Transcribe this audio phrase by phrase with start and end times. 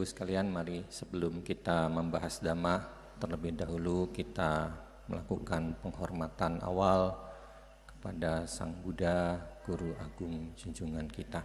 [0.00, 2.80] Ibu sekalian, mari sebelum kita membahas dhamma,
[3.20, 4.72] terlebih dahulu kita
[5.12, 7.20] melakukan penghormatan awal
[7.84, 9.36] kepada Sang Buddha,
[9.68, 11.44] Guru Agung junjungan kita.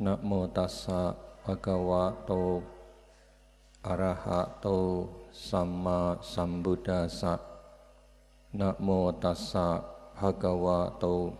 [0.00, 1.12] Namo tassa
[1.44, 2.64] bhagavato
[3.84, 4.80] arahato
[5.28, 7.36] sama sambuddhasa.
[8.56, 9.84] Namo tassa
[10.16, 11.36] bhagavato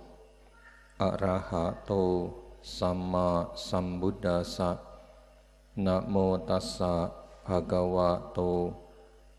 [1.01, 4.81] arahato sama sambuddhasa.
[5.77, 7.13] Namo tassa
[7.45, 8.73] bhagavato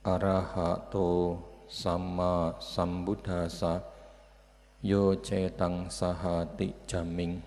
[0.06, 3.82] arahato sama sambuddhasa.
[4.86, 7.42] Yo cetang sahati jaming.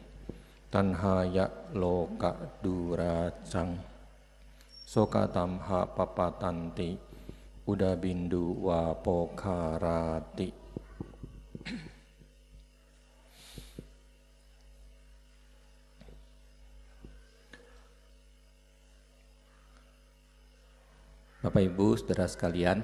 [0.67, 1.47] Tanhaya
[1.79, 3.79] loka duracang.
[4.83, 6.99] Sokatamha papatanti.
[7.69, 10.58] Uda bindu wa pokarati
[21.39, 22.83] Bapak Ibu, saudara sekalian,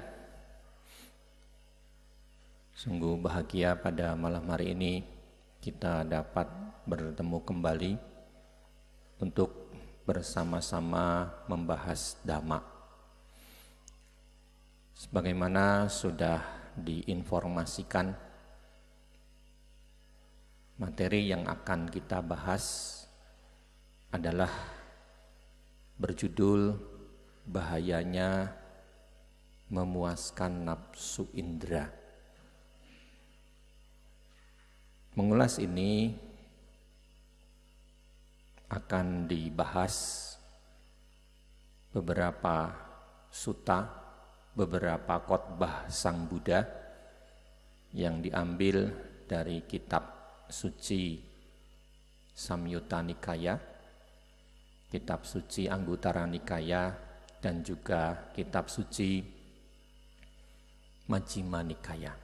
[2.70, 5.02] sungguh bahagia pada malam hari ini
[5.58, 6.46] kita dapat
[6.86, 7.92] bertemu kembali
[9.18, 9.74] untuk
[10.06, 12.62] bersama-sama membahas dhamma.
[15.02, 16.38] Sebagaimana sudah
[16.78, 18.14] diinformasikan
[20.78, 23.02] materi yang akan kita bahas
[24.14, 24.54] adalah
[25.98, 26.93] berjudul
[27.44, 28.52] bahayanya
[29.68, 31.88] memuaskan nafsu indera.
[35.14, 36.10] Mengulas ini
[38.72, 39.94] akan dibahas
[41.94, 42.74] beberapa
[43.30, 43.86] suta,
[44.58, 46.66] beberapa khotbah Sang Buddha
[47.94, 48.90] yang diambil
[49.30, 50.02] dari kitab
[50.50, 51.22] suci
[52.34, 53.54] Samyutta Nikaya,
[54.90, 57.13] kitab suci Anggutara Nikaya
[57.44, 59.20] dan juga kitab suci
[61.12, 62.16] Majjhima Nikaya.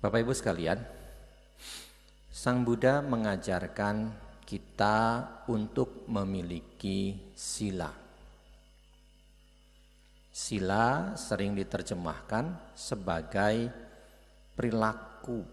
[0.00, 0.80] Bapak Ibu sekalian,
[2.32, 4.16] Sang Buddha mengajarkan
[4.48, 4.96] kita
[5.52, 7.92] untuk memiliki sila.
[10.32, 13.68] Sila sering diterjemahkan sebagai
[14.56, 15.44] perilaku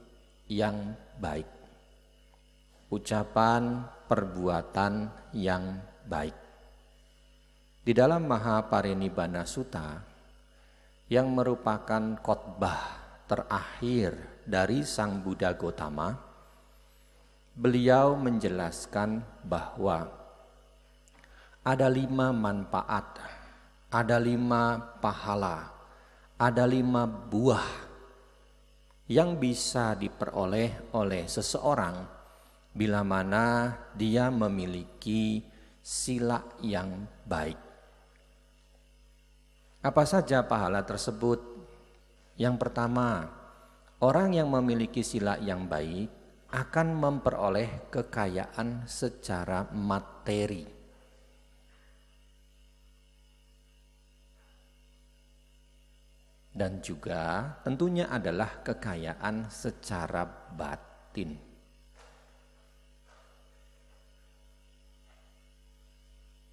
[0.47, 1.47] yang baik.
[2.87, 6.40] Ucapan, perbuatan yang baik.
[7.81, 9.97] Di dalam Mahaparinibbana Sutta
[11.09, 12.77] yang merupakan khotbah
[13.25, 16.13] terakhir dari Sang Buddha Gotama,
[17.57, 20.13] beliau menjelaskan bahwa
[21.65, 23.17] ada lima manfaat,
[23.89, 25.73] ada lima pahala,
[26.37, 27.65] ada lima buah
[29.09, 31.97] yang bisa diperoleh oleh seseorang
[32.77, 35.41] bila mana dia memiliki
[35.81, 37.70] sila yang baik.
[39.81, 41.41] Apa saja pahala tersebut?
[42.37, 43.33] Yang pertama,
[43.97, 46.05] orang yang memiliki sila yang baik
[46.53, 50.69] akan memperoleh kekayaan secara materi.
[56.53, 61.33] Dan juga tentunya adalah kekayaan secara batin.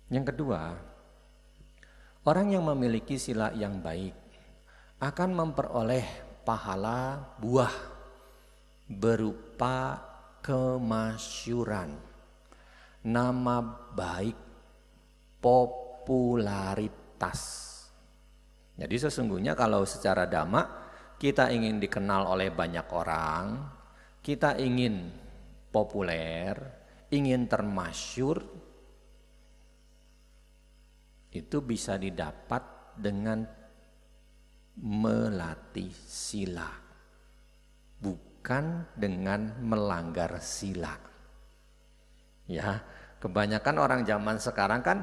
[0.09, 0.88] Yang kedua,
[2.28, 4.12] Orang yang memiliki sila yang baik
[5.00, 6.05] akan memperoleh
[6.44, 7.72] pahala buah
[8.84, 9.97] berupa
[10.44, 11.97] kemasyuran,
[13.09, 13.56] nama
[13.97, 14.37] baik,
[15.41, 17.41] popularitas.
[18.77, 20.69] Jadi sesungguhnya kalau secara dhamma
[21.17, 23.72] kita ingin dikenal oleh banyak orang,
[24.21, 25.17] kita ingin
[25.72, 26.61] populer,
[27.09, 28.68] ingin termasyur,
[31.33, 33.45] itu bisa didapat dengan
[34.79, 36.89] melatih sila
[38.49, 40.95] bukan dengan melanggar sila.
[42.49, 42.81] Ya
[43.21, 44.99] kebanyakan orang zaman sekarang kan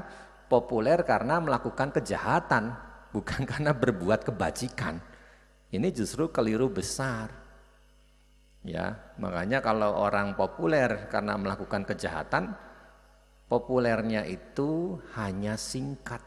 [0.49, 2.73] populer karena melakukan kejahatan
[3.13, 4.97] bukan karena berbuat kebajikan.
[5.69, 7.29] Ini justru keliru besar.
[8.65, 12.57] Ya makanya kalau orang populer karena melakukan kejahatan
[13.45, 16.21] populernya itu hanya singkat,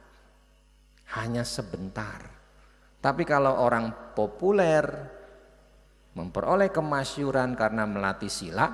[1.19, 2.31] hanya sebentar.
[2.99, 4.83] Tapi kalau orang populer
[6.19, 8.67] memperoleh kemasyuran karena melatih sila,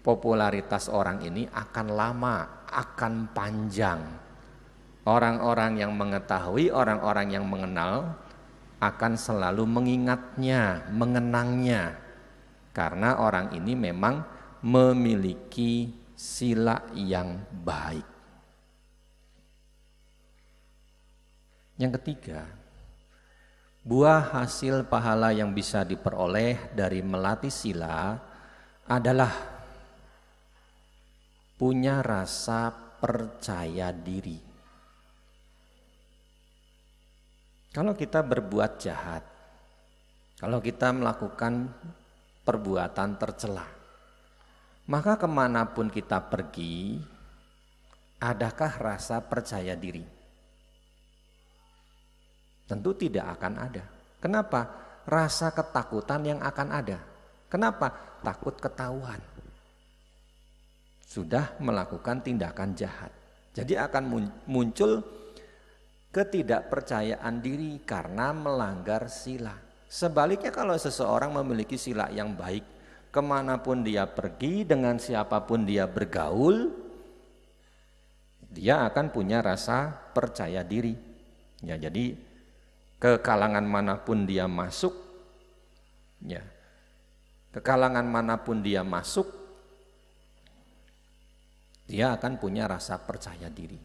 [0.00, 2.36] popularitas orang ini akan lama,
[2.70, 4.00] akan panjang.
[5.10, 8.14] Orang-orang yang mengetahui, orang-orang yang mengenal
[8.78, 11.98] akan selalu mengingatnya, mengenangnya.
[12.70, 14.22] Karena orang ini memang
[14.62, 18.04] memiliki sila yang baik.
[21.80, 22.44] Yang ketiga,
[23.80, 28.20] buah hasil pahala yang bisa diperoleh dari melatih sila
[28.84, 29.32] adalah
[31.56, 32.68] punya rasa
[33.00, 34.36] percaya diri.
[37.72, 39.24] Kalau kita berbuat jahat,
[40.36, 41.72] kalau kita melakukan
[42.44, 43.79] perbuatan tercela,
[44.90, 46.98] maka ke mana pun kita pergi,
[48.18, 50.02] adakah rasa percaya diri?
[52.66, 53.86] Tentu tidak akan ada.
[54.18, 54.60] Kenapa?
[55.06, 56.98] Rasa ketakutan yang akan ada.
[57.46, 58.18] Kenapa?
[58.22, 59.18] Takut ketahuan.
[61.06, 63.10] Sudah melakukan tindakan jahat.
[63.54, 65.02] Jadi akan muncul
[66.14, 69.54] ketidakpercayaan diri karena melanggar sila.
[69.90, 72.62] Sebaliknya kalau seseorang memiliki sila yang baik,
[73.10, 76.70] ke mana pun dia pergi, dengan siapa pun dia bergaul,
[78.50, 80.94] dia akan punya rasa percaya diri.
[81.62, 82.14] Ya, jadi
[83.02, 84.94] ke kalangan mana pun dia masuk,
[86.22, 86.42] ya,
[87.50, 89.26] ke kalangan mana pun dia masuk,
[91.90, 93.78] dia akan punya rasa percaya diri.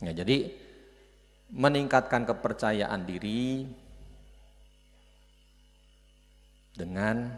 [0.00, 0.54] Ya, jadi
[1.50, 3.66] meningkatkan kepercayaan diri
[6.80, 7.28] dengan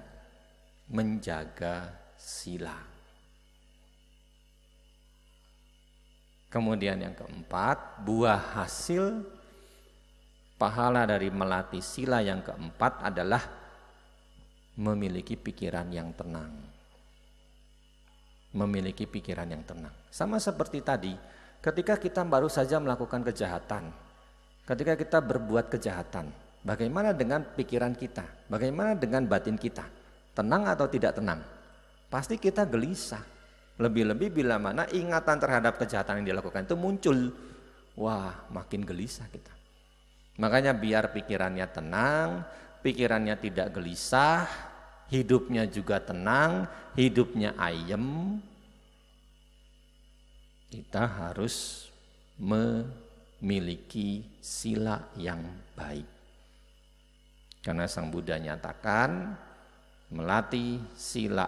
[0.87, 2.79] menjaga sila.
[6.47, 9.27] Kemudian yang keempat, buah hasil
[10.55, 13.43] pahala dari melatih sila yang keempat adalah
[14.79, 16.55] memiliki pikiran yang tenang.
[18.53, 19.97] Memiliki pikiran yang tenang.
[20.13, 21.17] Sama seperti tadi,
[21.63, 23.95] Ketika kita baru saja melakukan kejahatan,
[24.67, 28.49] ketika kita berbuat kejahatan, bagaimana dengan pikiran kita?
[28.49, 29.87] Bagaimana dengan batin kita?
[30.33, 31.43] Tenang atau tidak tenang?
[32.09, 33.23] Pasti kita gelisah.
[33.81, 37.19] Lebih-lebih bila mana ingatan terhadap kejahatan yang dilakukan itu muncul.
[37.99, 39.53] Wah, makin gelisah kita.
[40.41, 42.45] Makanya biar pikirannya tenang,
[42.81, 44.49] pikirannya tidak gelisah,
[45.13, 46.65] hidupnya juga tenang,
[46.97, 48.41] hidupnya ayem,
[50.73, 51.89] kita harus
[52.41, 55.45] memiliki sila yang
[55.77, 56.12] baik.
[57.63, 59.39] Karena Sang Buddha nyatakan
[60.11, 61.47] melatih sila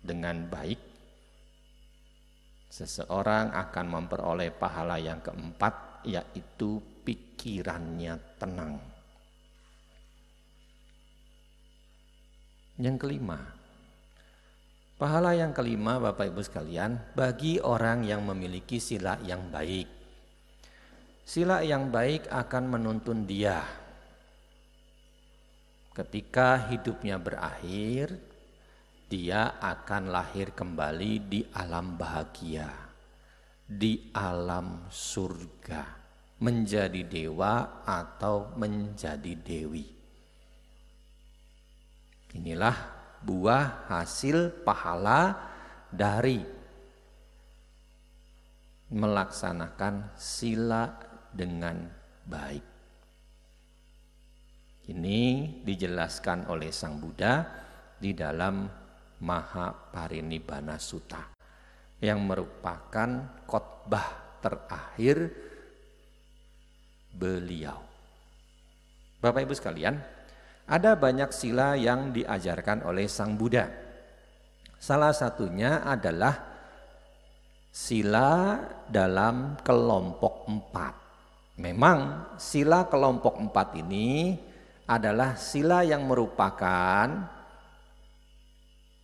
[0.00, 0.80] dengan baik
[2.70, 8.76] seseorang akan memperoleh pahala yang keempat yaitu pikirannya tenang.
[12.80, 13.40] Yang kelima,
[15.00, 19.88] Pahala yang kelima Bapak Ibu sekalian bagi orang yang memiliki sila yang baik.
[21.24, 23.79] Sila yang baik akan menuntun dia
[26.00, 28.16] ketika hidupnya berakhir
[29.12, 32.72] dia akan lahir kembali di alam bahagia,
[33.68, 35.82] di alam surga,
[36.40, 39.84] menjadi dewa atau menjadi dewi.
[42.38, 42.76] Inilah
[43.20, 45.36] buah hasil pahala
[45.90, 46.40] dari
[48.88, 50.96] melaksanakan sila
[51.34, 51.76] dengan
[52.24, 52.69] baik.
[54.88, 57.44] Ini dijelaskan oleh Sang Buddha
[58.00, 58.64] di dalam
[59.20, 61.36] Mahaparinibbana Sutta
[62.00, 65.28] yang merupakan khotbah terakhir
[67.12, 67.76] beliau.
[69.20, 70.00] Bapak Ibu sekalian,
[70.64, 73.68] ada banyak sila yang diajarkan oleh Sang Buddha.
[74.80, 76.40] Salah satunya adalah
[77.68, 78.56] sila
[78.88, 80.94] dalam kelompok empat.
[81.60, 84.40] Memang sila kelompok empat ini
[84.90, 87.06] adalah sila yang merupakan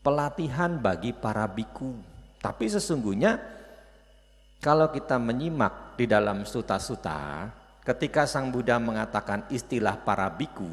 [0.03, 1.95] pelatihan bagi para biku.
[2.43, 3.39] Tapi sesungguhnya
[4.59, 7.47] kalau kita menyimak di dalam suta-suta,
[7.87, 10.67] ketika Sang Buddha mengatakan istilah para biku,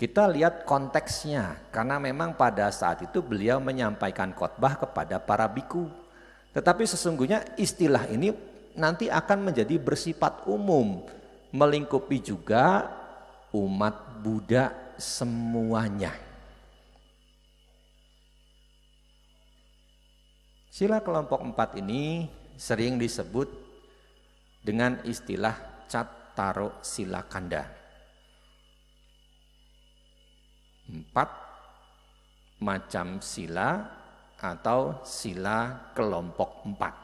[0.00, 5.84] kita lihat konteksnya, karena memang pada saat itu beliau menyampaikan khotbah kepada para biku.
[6.56, 8.32] Tetapi sesungguhnya istilah ini
[8.72, 11.04] nanti akan menjadi bersifat umum,
[11.52, 12.88] melingkupi juga
[13.56, 16.12] umat Buddha semuanya.
[20.68, 22.28] Sila kelompok empat ini
[22.60, 23.48] sering disebut
[24.60, 27.86] dengan istilah Cataro Silakanda.
[30.86, 31.28] empat
[32.62, 33.82] macam sila
[34.38, 36.94] atau sila kelompok empat.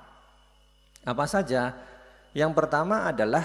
[1.02, 1.74] Apa saja?
[2.30, 3.42] Yang pertama adalah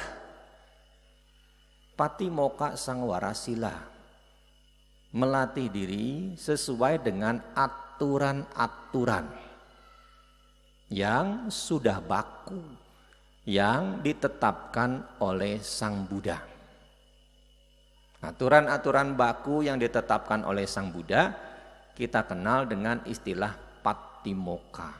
[1.98, 3.98] Patimoka Sangwara Sila.
[5.18, 9.25] melatih diri sesuai dengan aturan-aturan
[10.92, 12.60] yang sudah baku
[13.48, 16.38] yang ditetapkan oleh Sang Buddha.
[18.20, 21.32] Aturan-aturan baku yang ditetapkan oleh Sang Buddha
[21.96, 24.92] kita kenal dengan istilah patimoka.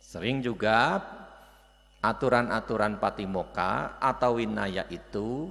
[0.00, 1.02] Sering juga
[2.00, 5.50] aturan-aturan patimoka atau winaya itu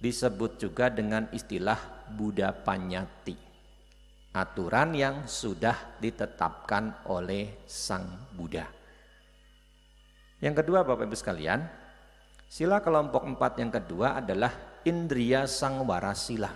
[0.00, 3.36] disebut juga dengan istilah Buddha Panyati.
[4.30, 8.64] Aturan yang sudah ditetapkan oleh Sang Buddha.
[10.40, 11.60] Yang kedua Bapak Ibu sekalian,
[12.48, 14.54] sila kelompok empat yang kedua adalah
[14.88, 16.48] indria sangwara sila.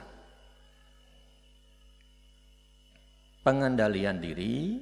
[3.44, 4.80] Pengendalian diri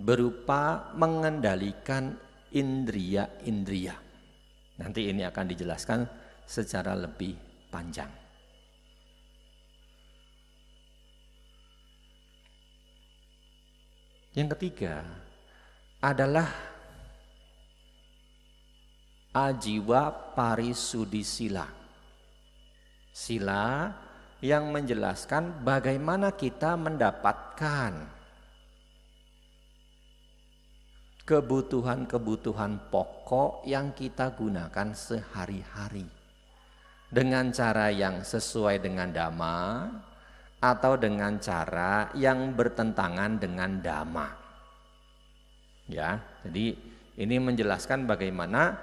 [0.00, 2.16] berupa mengendalikan
[2.52, 3.96] indria-indria.
[4.80, 6.00] Nanti ini akan dijelaskan
[6.44, 7.36] secara lebih
[7.72, 8.08] panjang.
[14.32, 15.04] Yang ketiga
[16.00, 16.48] adalah
[19.36, 21.68] ajiwa parisudisila.
[23.12, 23.92] Sila
[24.40, 27.92] yang menjelaskan bagaimana kita mendapatkan
[31.32, 36.04] kebutuhan-kebutuhan pokok yang kita gunakan sehari-hari
[37.08, 39.88] dengan cara yang sesuai dengan dhamma
[40.60, 44.28] atau dengan cara yang bertentangan dengan dhamma.
[45.88, 46.76] Ya, jadi
[47.16, 48.76] ini menjelaskan bagaimana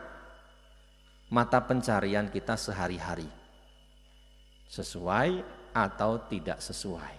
[1.29, 3.29] mata pencarian kita sehari-hari
[4.73, 5.45] sesuai
[5.77, 7.13] atau tidak sesuai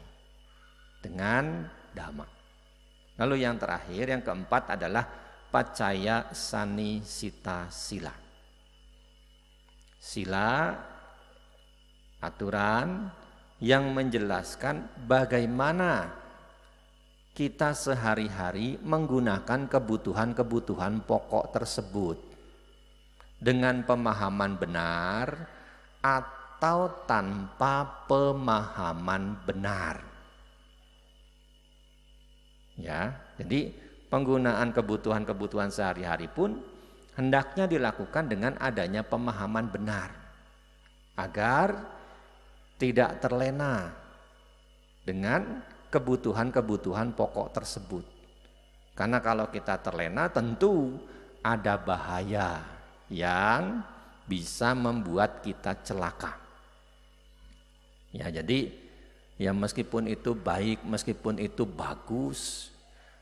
[1.06, 2.39] dengan dhamma.
[3.20, 5.04] Lalu yang terakhir, yang keempat adalah
[5.52, 8.16] pacaya sani sita sila.
[10.00, 10.72] Sila
[12.24, 13.12] aturan
[13.60, 16.16] yang menjelaskan bagaimana
[17.36, 22.16] kita sehari-hari menggunakan kebutuhan-kebutuhan pokok tersebut
[23.36, 25.44] dengan pemahaman benar
[26.00, 30.09] atau tanpa pemahaman benar.
[32.80, 33.76] Ya, jadi
[34.08, 36.58] penggunaan kebutuhan-kebutuhan sehari-hari pun
[37.14, 40.10] hendaknya dilakukan dengan adanya pemahaman benar
[41.20, 41.76] agar
[42.80, 43.92] tidak terlena
[45.04, 45.60] dengan
[45.92, 48.04] kebutuhan-kebutuhan pokok tersebut.
[48.96, 50.96] Karena kalau kita terlena tentu
[51.44, 52.64] ada bahaya
[53.10, 53.84] yang
[54.24, 56.38] bisa membuat kita celaka.
[58.14, 58.70] Ya, jadi
[59.36, 62.69] ya meskipun itu baik, meskipun itu bagus,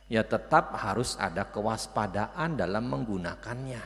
[0.08, 3.84] ya tetap harus ada kewaspadaan dalam menggunakannya.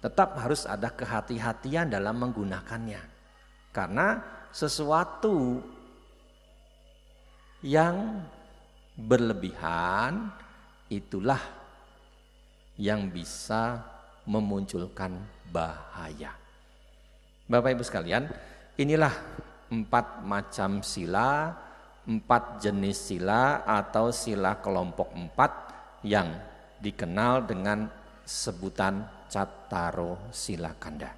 [0.00, 3.02] Tetap harus ada kehati-hatian dalam menggunakannya.
[3.74, 4.22] Karena
[4.54, 5.58] sesuatu
[7.64, 8.22] yang
[8.94, 10.30] berlebihan
[10.92, 11.40] itulah
[12.78, 13.82] yang bisa
[14.28, 15.18] memunculkan
[15.50, 16.36] bahaya.
[17.48, 18.28] Bapak Ibu sekalian,
[18.78, 19.12] inilah
[19.72, 21.52] empat macam sila
[22.04, 25.52] empat jenis sila atau sila kelompok empat
[26.04, 26.36] yang
[26.80, 27.88] dikenal dengan
[28.24, 31.12] sebutan Cataro Sila Kanda.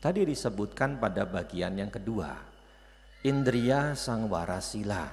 [0.00, 2.32] Tadi disebutkan pada bagian yang kedua,
[3.24, 5.04] Indria Sangwara Sila.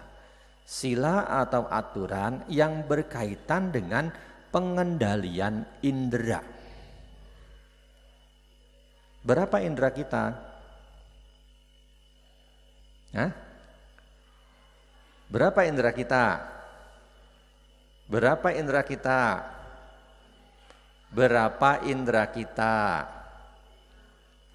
[0.68, 4.12] Sila atau aturan yang berkaitan dengan
[4.52, 6.44] pengendalian indera.
[9.24, 10.24] Berapa indera kita?
[13.16, 13.47] Hah?
[15.28, 16.40] Berapa indera kita?
[18.08, 19.44] Berapa indera kita?
[21.12, 23.04] Berapa indera kita?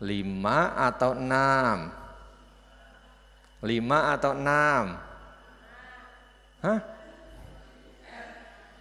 [0.01, 1.93] Lima atau enam?
[3.61, 4.85] Lima atau enam?
[6.65, 6.81] Hah?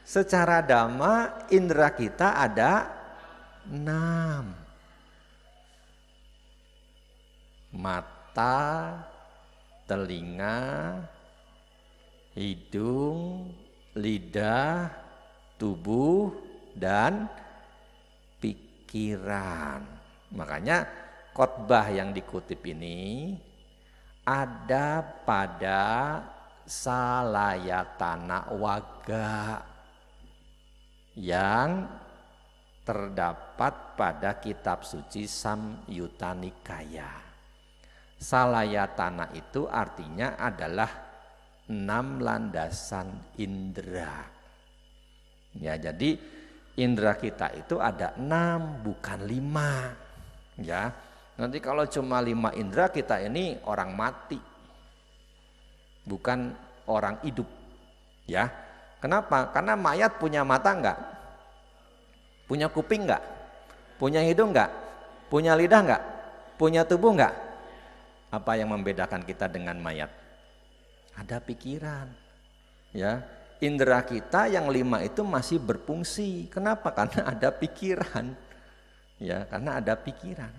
[0.07, 2.87] Secara dhamma indera kita ada
[3.67, 4.55] enam.
[7.71, 8.99] Mata,
[9.87, 10.59] telinga,
[12.35, 13.51] hidung,
[13.95, 14.87] lidah,
[15.59, 16.31] tubuh,
[16.75, 17.27] dan
[18.39, 19.83] pikiran.
[20.31, 20.87] Makanya
[21.35, 23.35] khotbah yang dikutip ini
[24.23, 25.83] ada pada
[26.63, 29.59] Salayatana Waga
[31.19, 31.83] yang
[32.87, 37.11] terdapat pada kitab suci Samyutta Nikaya.
[38.15, 41.10] Salayatana itu artinya adalah
[41.71, 43.07] enam landasan
[43.39, 44.27] indera.
[45.55, 46.19] Ya, jadi
[46.75, 49.95] indera kita itu ada enam bukan lima.
[50.59, 50.91] Ya,
[51.41, 54.37] Nanti kalau cuma lima indera kita ini orang mati.
[56.05, 56.53] Bukan
[56.85, 57.49] orang hidup.
[58.29, 58.45] Ya.
[59.01, 59.49] Kenapa?
[59.49, 60.97] Karena mayat punya mata enggak?
[62.45, 63.25] Punya kuping enggak?
[63.97, 64.69] Punya hidung enggak?
[65.33, 66.03] Punya lidah enggak?
[66.61, 67.33] Punya tubuh enggak?
[68.29, 70.20] Apa yang membedakan kita dengan mayat?
[71.15, 72.07] Ada pikiran.
[72.91, 73.23] Ya,
[73.63, 76.49] indera kita yang lima itu masih berfungsi.
[76.51, 76.91] Kenapa?
[76.97, 78.51] Karena ada pikiran.
[79.21, 80.49] Ya, karena ada pikiran.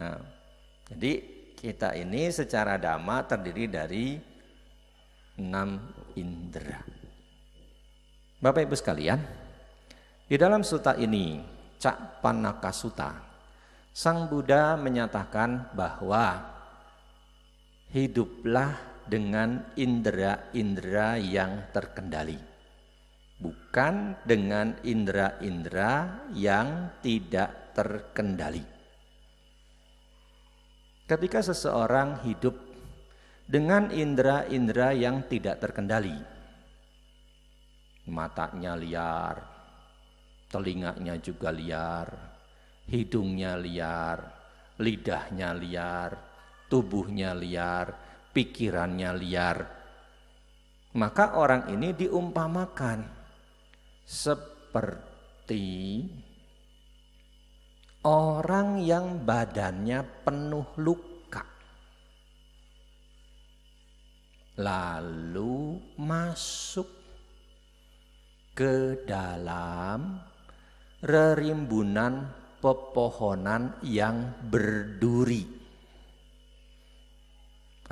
[0.00, 0.16] Nah,
[0.88, 1.20] jadi
[1.52, 4.16] kita ini secara dhamma terdiri dari
[5.36, 5.76] enam
[6.16, 6.80] indera.
[8.40, 9.20] Bapak Ibu sekalian,
[10.24, 11.44] di dalam suta ini,
[11.76, 13.12] Cak Panaka Suta,
[13.92, 16.40] Sang Buddha menyatakan bahwa
[17.92, 22.38] hiduplah dengan indera-indera yang terkendali.
[23.42, 28.62] Bukan dengan indera-indera yang tidak terkendali.
[31.08, 32.54] Ketika seseorang hidup
[33.44, 36.14] dengan indera-indera yang tidak terkendali,
[38.06, 39.36] matanya liar,
[40.48, 42.08] telinganya juga liar,
[42.88, 44.18] hidungnya liar,
[44.78, 46.10] lidahnya liar,
[46.66, 47.86] tubuhnya liar,
[48.32, 49.58] pikirannya liar.
[50.92, 53.00] Maka orang ini diumpamakan
[54.04, 55.64] seperti
[58.02, 61.46] Orang yang badannya penuh luka
[64.58, 66.90] lalu masuk
[68.58, 70.18] ke dalam
[70.98, 72.26] rerimbunan
[72.58, 75.61] pepohonan yang berduri.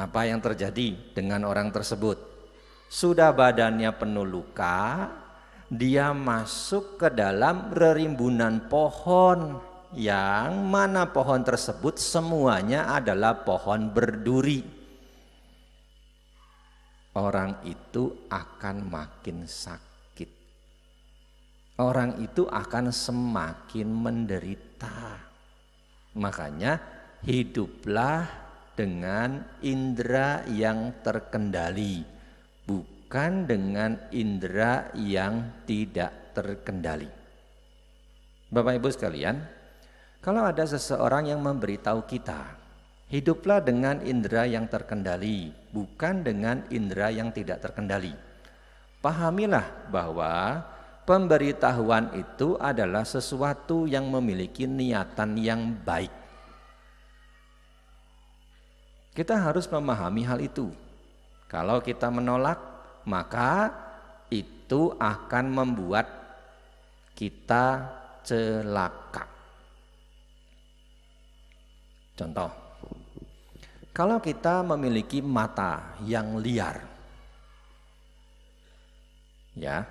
[0.00, 2.16] Apa yang terjadi dengan orang tersebut?
[2.88, 5.12] Sudah badannya penuh luka,
[5.69, 9.60] dia masuk ke dalam rerimbunan pohon
[9.93, 14.65] yang mana pohon tersebut semuanya adalah pohon berduri.
[17.13, 20.30] Orang itu akan makin sakit.
[21.76, 25.21] Orang itu akan semakin menderita.
[26.17, 26.78] Makanya
[27.23, 32.02] hiduplah dengan indera yang terkendali,
[32.65, 37.11] bukan dengan indera yang tidak terkendali.
[38.50, 39.37] Bapak Ibu sekalian,
[40.21, 42.59] kalau ada seseorang yang memberitahu kita,
[43.09, 48.13] hiduplah dengan indera yang terkendali, bukan dengan indera yang tidak terkendali.
[49.00, 50.61] Pahamilah bahwa
[51.09, 56.13] pemberitahuan itu adalah sesuatu yang memiliki niatan yang baik.
[59.11, 60.71] Kita harus memahami hal itu.
[61.51, 62.59] Kalau kita menolak,
[63.03, 63.75] maka
[64.31, 66.07] itu akan membuat
[67.19, 67.91] kita
[68.23, 69.27] celaka.
[72.15, 72.51] Contoh,
[73.91, 76.87] kalau kita memiliki mata yang liar,
[79.59, 79.83] ya,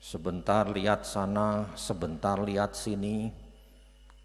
[0.00, 3.28] sebentar lihat sana, sebentar lihat sini,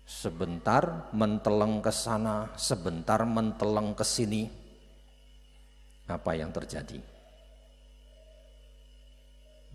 [0.05, 4.47] sebentar menteleng ke sana, sebentar menteleng ke sini,
[6.05, 7.01] apa yang terjadi?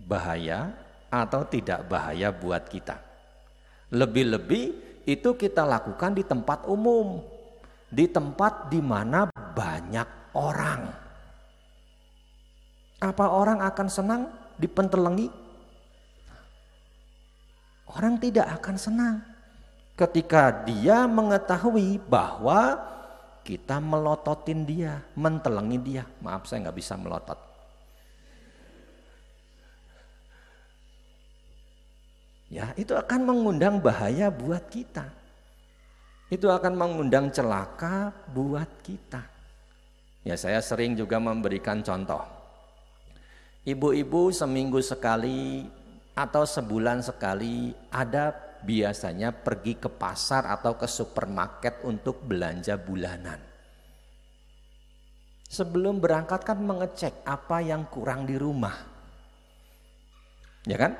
[0.01, 0.71] Bahaya
[1.11, 2.97] atau tidak bahaya buat kita?
[3.91, 4.65] Lebih-lebih
[5.05, 7.21] itu kita lakukan di tempat umum
[7.91, 10.83] di tempat di mana banyak orang.
[13.03, 14.23] Apa orang akan senang
[14.57, 15.27] dipentelengi?
[17.91, 19.30] Orang tidak akan senang
[20.01, 22.81] ketika dia mengetahui bahwa
[23.45, 26.05] kita melototin dia, mentelengi dia.
[26.25, 27.37] Maaf saya nggak bisa melotot.
[32.51, 35.21] Ya, itu akan mengundang bahaya buat kita
[36.31, 39.19] itu akan mengundang celaka buat kita.
[40.23, 42.23] Ya saya sering juga memberikan contoh.
[43.67, 45.67] Ibu-ibu seminggu sekali
[46.15, 48.31] atau sebulan sekali ada
[48.65, 53.41] biasanya pergi ke pasar atau ke supermarket untuk belanja bulanan.
[55.51, 58.77] Sebelum berangkat kan mengecek apa yang kurang di rumah.
[60.65, 60.95] Ya kan?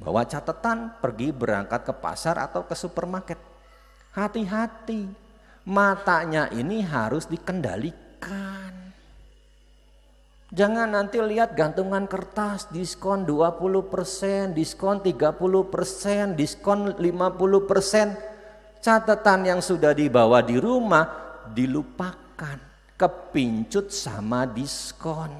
[0.00, 3.50] Bawa catatan pergi berangkat ke pasar atau ke supermarket
[4.10, 5.06] Hati-hati,
[5.70, 8.79] matanya ini harus dikendalikan.
[10.50, 18.82] Jangan nanti lihat gantungan kertas diskon 20%, diskon 30%, diskon 50%.
[18.82, 21.06] Catatan yang sudah dibawa di rumah
[21.54, 22.58] dilupakan,
[22.98, 25.30] kepincut sama diskon.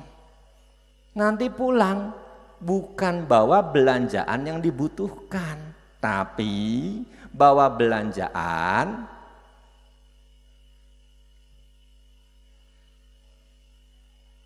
[1.18, 2.14] Nanti pulang
[2.62, 5.58] bukan bawa belanjaan yang dibutuhkan,
[5.98, 7.02] tapi
[7.34, 9.10] bawa belanjaan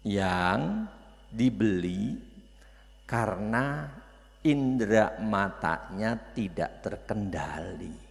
[0.05, 0.85] yang
[1.33, 2.15] dibeli
[3.09, 3.89] karena
[4.45, 8.05] indera matanya tidak terkendali.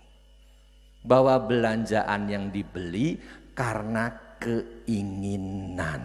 [1.03, 3.19] Bahwa belanjaan yang dibeli
[3.53, 4.09] karena
[4.41, 6.01] keinginan.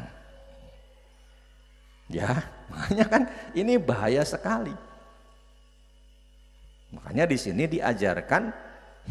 [2.08, 3.22] Ya, makanya kan
[3.56, 4.74] ini bahaya sekali.
[6.88, 8.48] Makanya di sini diajarkan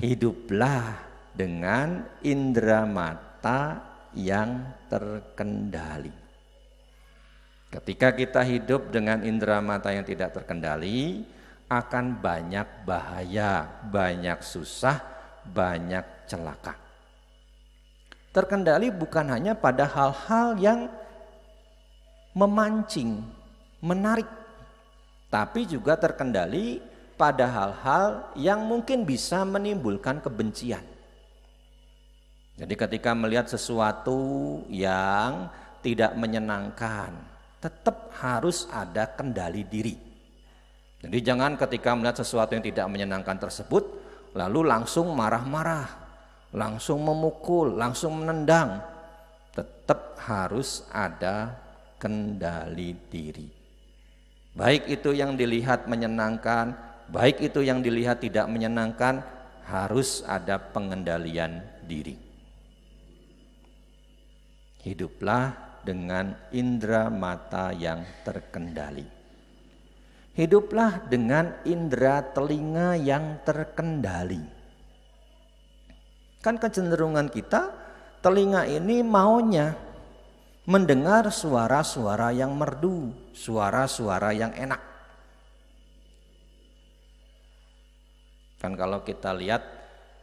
[0.02, 0.98] hiduplah
[1.38, 3.80] dengan indera mata
[4.18, 6.27] yang terkendali.
[7.68, 11.28] Ketika kita hidup dengan indera mata yang tidak terkendali,
[11.68, 15.04] akan banyak bahaya, banyak susah,
[15.44, 16.80] banyak celaka.
[18.32, 20.80] Terkendali bukan hanya pada hal-hal yang
[22.32, 23.20] memancing,
[23.84, 24.30] menarik,
[25.28, 26.80] tapi juga terkendali
[27.20, 30.86] pada hal-hal yang mungkin bisa menimbulkan kebencian.
[32.58, 35.52] Jadi ketika melihat sesuatu yang
[35.82, 39.96] tidak menyenangkan, tetap harus ada kendali diri.
[40.98, 43.86] Jadi jangan ketika melihat sesuatu yang tidak menyenangkan tersebut,
[44.34, 45.90] lalu langsung marah-marah,
[46.54, 48.82] langsung memukul, langsung menendang.
[49.54, 51.54] Tetap harus ada
[52.02, 53.50] kendali diri.
[54.58, 56.74] Baik itu yang dilihat menyenangkan,
[57.14, 59.22] baik itu yang dilihat tidak menyenangkan,
[59.70, 62.18] harus ada pengendalian diri.
[64.82, 69.08] Hiduplah dengan indera mata yang terkendali.
[70.36, 74.44] Hiduplah dengan indera telinga yang terkendali.
[76.44, 77.72] Kan kecenderungan kita,
[78.20, 79.80] telinga ini maunya
[80.68, 84.84] mendengar suara-suara yang merdu, suara-suara yang enak.
[88.60, 89.64] Kan kalau kita lihat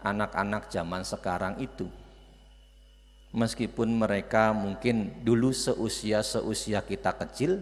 [0.04, 2.03] anak-anak zaman sekarang itu
[3.34, 7.58] meskipun mereka mungkin dulu seusia-seusia kita kecil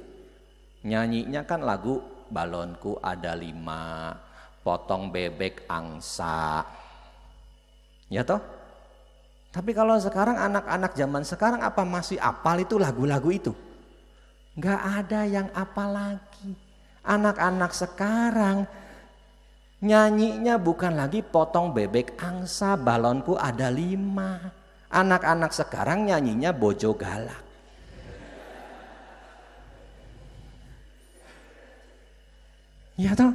[0.84, 4.12] nyanyinya kan lagu balonku ada lima
[4.60, 6.68] potong bebek angsa
[8.12, 8.62] ya toh
[9.52, 13.52] tapi kalau sekarang anak-anak zaman sekarang apa masih apal itu lagu-lagu itu?
[14.56, 16.56] Gak ada yang apal lagi.
[17.04, 18.64] Anak-anak sekarang
[19.84, 24.61] nyanyinya bukan lagi potong bebek angsa, balonku ada lima.
[24.92, 27.40] Anak-anak sekarang nyanyinya bojo galak.
[33.00, 33.32] Ya toh?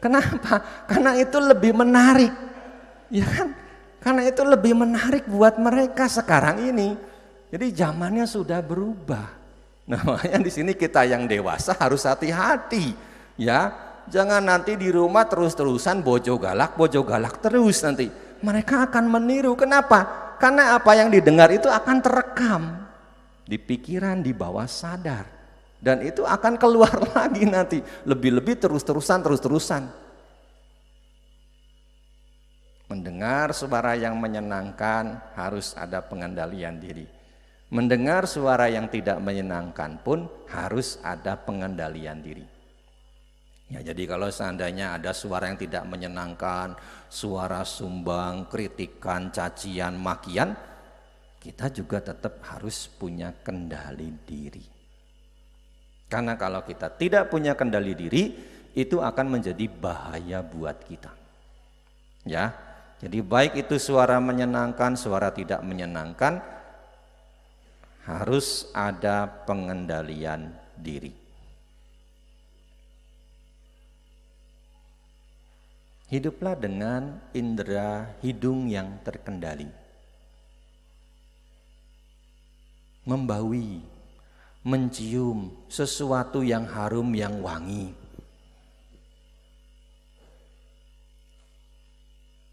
[0.00, 0.64] Kenapa?
[0.88, 2.32] Karena itu lebih menarik.
[3.12, 3.52] Ya kan?
[4.00, 6.96] Karena itu lebih menarik buat mereka sekarang ini.
[7.52, 9.36] Jadi zamannya sudah berubah.
[9.84, 12.94] Nah, makanya di sini kita yang dewasa harus hati-hati,
[13.36, 13.74] ya.
[14.06, 18.08] Jangan nanti di rumah terus-terusan bojo galak, bojo galak terus nanti.
[18.40, 19.52] Mereka akan meniru.
[19.58, 20.29] Kenapa?
[20.40, 22.62] Karena apa yang didengar itu akan terekam
[23.44, 25.28] di pikiran, di bawah sadar.
[25.76, 27.84] Dan itu akan keluar lagi nanti.
[28.08, 29.82] Lebih-lebih terus-terusan, terus-terusan.
[32.88, 37.06] Mendengar suara yang menyenangkan harus ada pengendalian diri.
[37.70, 42.42] Mendengar suara yang tidak menyenangkan pun harus ada pengendalian diri.
[43.70, 46.74] Ya, jadi kalau seandainya ada suara yang tidak menyenangkan,
[47.10, 50.54] suara sumbang, kritikan, cacian, makian,
[51.42, 54.62] kita juga tetap harus punya kendali diri.
[56.06, 58.34] Karena kalau kita tidak punya kendali diri,
[58.74, 61.10] itu akan menjadi bahaya buat kita.
[62.22, 62.54] Ya,
[63.02, 66.38] jadi baik itu suara menyenangkan, suara tidak menyenangkan,
[68.06, 71.19] harus ada pengendalian diri.
[76.10, 79.70] Hiduplah dengan indera hidung yang terkendali.
[83.06, 83.78] Membaui,
[84.66, 87.94] mencium sesuatu yang harum yang wangi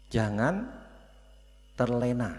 [0.08, 0.64] Jangan
[1.76, 2.32] terlena.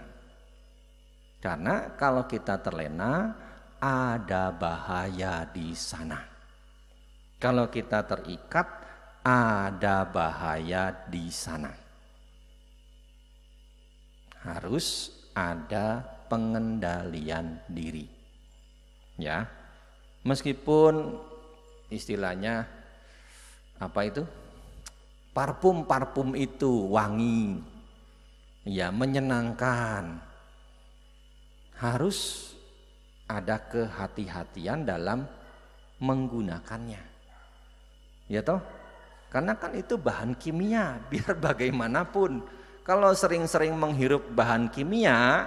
[1.38, 3.30] Karena kalau kita terlena
[3.78, 6.18] ada bahaya di sana.
[7.38, 8.66] Kalau kita terikat
[9.24, 11.72] ada bahaya di sana.
[14.40, 16.00] Harus ada
[16.32, 18.08] pengendalian diri.
[19.20, 19.44] Ya.
[20.24, 21.16] Meskipun
[21.92, 22.64] istilahnya
[23.80, 24.24] apa itu?
[25.30, 27.62] Parfum-parfum itu wangi,
[28.66, 30.18] ya menyenangkan.
[31.78, 32.50] Harus
[33.30, 35.24] ada kehati-hatian dalam
[36.02, 37.00] menggunakannya.
[38.26, 38.79] Ya toh?
[39.30, 42.42] Karena kan itu bahan kimia, biar bagaimanapun.
[42.82, 45.46] Kalau sering-sering menghirup bahan kimia,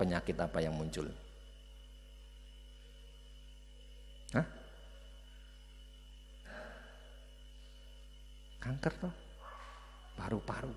[0.00, 1.04] Penyakit apa yang muncul?
[4.32, 4.46] Hah?
[8.64, 9.12] Kanker toh?
[10.16, 10.72] Paru-paru.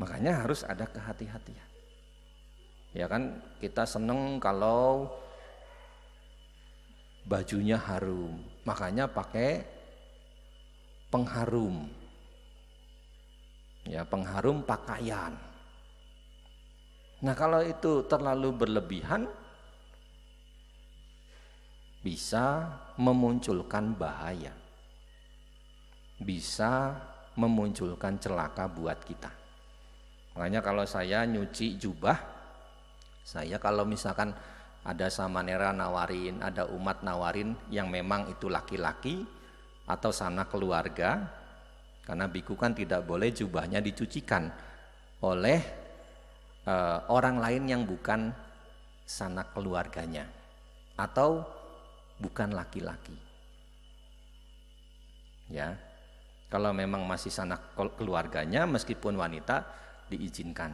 [0.00, 1.68] Makanya harus ada kehati-hatian.
[2.96, 5.12] Ya kan kita seneng kalau
[7.26, 8.38] bajunya harum.
[8.62, 9.66] Makanya pakai
[11.10, 11.90] pengharum.
[13.86, 15.34] Ya, pengharum pakaian.
[17.22, 19.26] Nah, kalau itu terlalu berlebihan
[22.02, 24.54] bisa memunculkan bahaya.
[26.18, 26.94] Bisa
[27.36, 29.30] memunculkan celaka buat kita.
[30.34, 32.16] Makanya kalau saya nyuci jubah,
[33.24, 34.32] saya kalau misalkan
[34.86, 39.26] ada samanera nawarin, ada umat nawarin yang memang itu laki-laki
[39.82, 41.26] atau sana keluarga,
[42.06, 44.46] karena biku kan tidak boleh jubahnya dicucikan
[45.26, 45.58] oleh
[46.70, 48.30] uh, orang lain yang bukan
[49.02, 50.30] sanak keluarganya
[50.94, 51.42] atau
[52.22, 53.18] bukan laki-laki.
[55.50, 55.74] Ya.
[56.46, 59.66] Kalau memang masih sanak keluarganya meskipun wanita
[60.06, 60.70] diizinkan.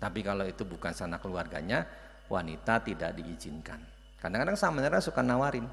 [0.00, 1.84] Tapi kalau itu bukan sanak keluarganya,
[2.28, 3.80] wanita tidak diizinkan.
[4.20, 5.68] Kadang-kadang samanera suka nawarin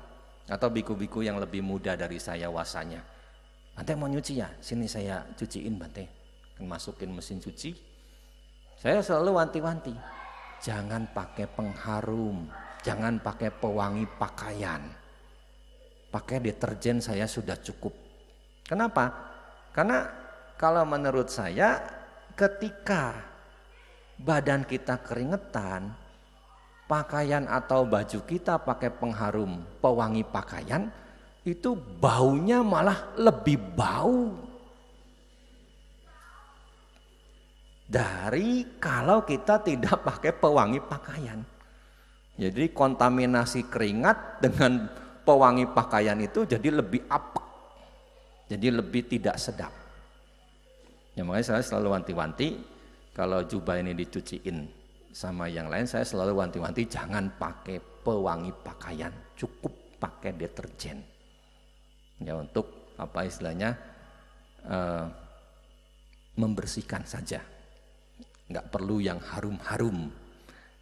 [0.52, 3.00] atau biku-biku yang lebih muda dari saya wasanya
[3.72, 4.50] Bante mau nyuci ya?
[4.60, 6.06] Sini saya cuciin Bante.
[6.62, 7.74] Masukin mesin cuci.
[8.78, 9.96] Saya selalu wanti-wanti.
[10.62, 12.46] Jangan pakai pengharum.
[12.86, 14.86] Jangan pakai pewangi pakaian.
[16.12, 17.96] Pakai deterjen saya sudah cukup.
[18.68, 19.10] Kenapa?
[19.74, 20.06] Karena
[20.60, 21.82] kalau menurut saya
[22.38, 23.18] ketika
[24.22, 25.98] badan kita keringetan,
[26.92, 30.92] pakaian atau baju kita pakai pengharum pewangi pakaian,
[31.48, 34.36] itu baunya malah lebih bau
[37.88, 41.40] dari kalau kita tidak pakai pewangi pakaian.
[42.36, 44.92] Jadi kontaminasi keringat dengan
[45.24, 47.46] pewangi pakaian itu jadi lebih apek.
[48.52, 49.72] Jadi lebih tidak sedap.
[51.16, 52.60] Ya makanya saya selalu wanti-wanti
[53.16, 54.81] kalau jubah ini dicuciin
[55.12, 61.04] sama yang lain saya selalu wanti-wanti jangan pakai pewangi pakaian, cukup pakai deterjen.
[62.22, 63.78] Ya untuk apa istilahnya
[64.66, 65.06] uh,
[66.38, 67.42] membersihkan saja.
[68.52, 70.12] Nggak perlu yang harum-harum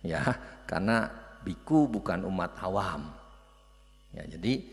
[0.02, 0.24] ya
[0.70, 1.10] karena
[1.44, 3.12] biku bukan umat awam.
[4.16, 4.66] Ya jadi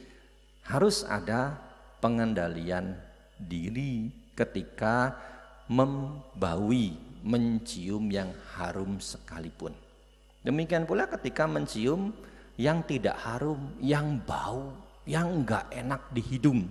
[0.67, 1.61] harus ada
[2.01, 2.99] pengendalian
[3.37, 5.15] diri ketika
[5.67, 9.75] membaui mencium yang harum sekalipun
[10.47, 12.15] demikian pula ketika mencium
[12.55, 16.67] yang tidak harum yang bau yang enggak enak di hidung.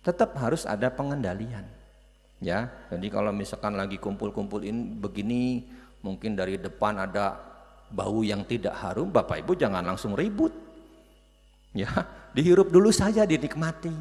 [0.00, 1.68] Tetap harus ada pengendalian.
[2.40, 5.68] Ya, jadi kalau misalkan lagi kumpul-kumpul ini begini,
[6.00, 7.36] mungkin dari depan ada
[7.92, 10.56] bau yang tidak harum, Bapak Ibu jangan langsung ribut.
[11.76, 11.92] Ya,
[12.32, 13.92] dihirup dulu saja dinikmati.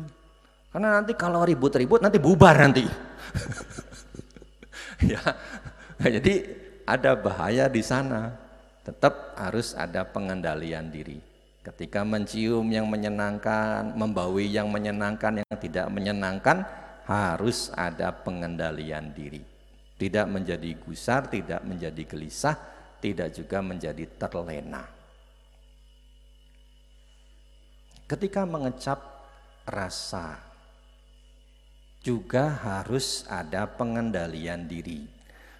[0.71, 2.87] Karena nanti kalau ribut-ribut nanti bubar nanti.
[5.11, 5.21] ya.
[5.99, 6.43] Jadi
[6.87, 8.35] ada bahaya di sana.
[8.83, 11.19] Tetap harus ada pengendalian diri.
[11.59, 16.65] Ketika mencium yang menyenangkan, membawi yang menyenangkan, yang tidak menyenangkan,
[17.05, 19.43] harus ada pengendalian diri.
[19.99, 22.55] Tidak menjadi gusar, tidak menjadi gelisah,
[23.03, 24.87] tidak juga menjadi terlena.
[28.09, 28.97] Ketika mengecap
[29.69, 30.48] rasa,
[32.09, 35.05] juga harus ada pengendalian diri.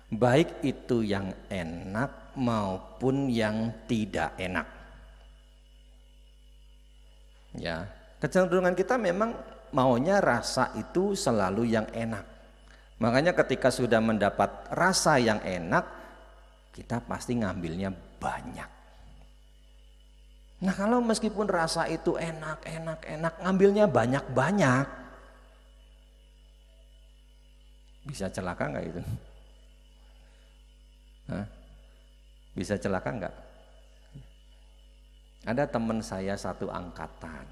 [0.10, 4.66] Baik itu yang enak maupun yang tidak enak.
[7.54, 7.86] Ya,
[8.18, 9.38] kecenderungan kita memang
[9.70, 12.26] maunya rasa itu selalu yang enak.
[12.98, 15.86] Makanya ketika sudah mendapat rasa yang enak,
[16.74, 18.70] kita pasti ngambilnya banyak.
[20.60, 25.09] Nah kalau meskipun rasa itu enak, enak, enak, ngambilnya banyak-banyak,
[28.10, 29.02] bisa celaka nggak itu?
[31.30, 31.46] Hah?
[32.58, 33.36] Bisa celaka nggak?
[35.46, 37.46] Ada teman saya satu angkatan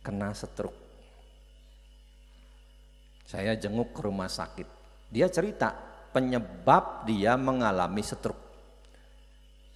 [0.00, 0.86] kena stroke.
[3.26, 4.66] Saya jenguk ke rumah sakit.
[5.12, 5.74] Dia cerita
[6.10, 8.40] penyebab dia mengalami stroke.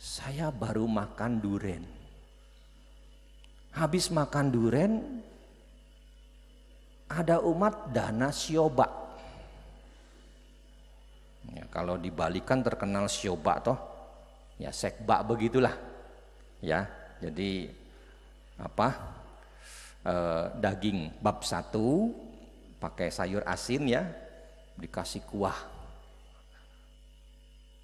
[0.01, 1.85] Saya baru makan duren.
[3.77, 4.93] Habis makan duren
[7.11, 9.10] ada umat dana sioba.
[11.49, 13.79] Ya, kalau dibalikan terkenal sioba toh.
[14.61, 15.73] Ya sekba begitulah
[16.61, 16.85] ya
[17.25, 17.73] jadi
[18.61, 18.89] apa
[20.05, 20.15] e,
[20.61, 22.13] daging bab satu
[22.77, 24.05] pakai sayur asin ya
[24.77, 25.57] dikasih kuah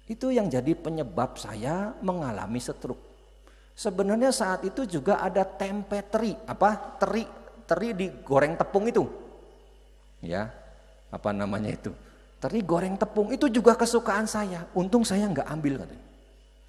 [0.07, 3.03] Itu yang jadi penyebab saya mengalami stroke.
[3.75, 6.95] Sebenarnya saat itu juga ada tempe teri, apa?
[6.95, 7.27] Teri
[7.67, 9.03] teri digoreng tepung itu.
[10.23, 10.47] Ya.
[11.11, 11.91] Apa namanya itu?
[12.37, 14.69] Teri goreng tepung itu juga kesukaan saya.
[14.77, 16.05] Untung saya nggak ambil katanya.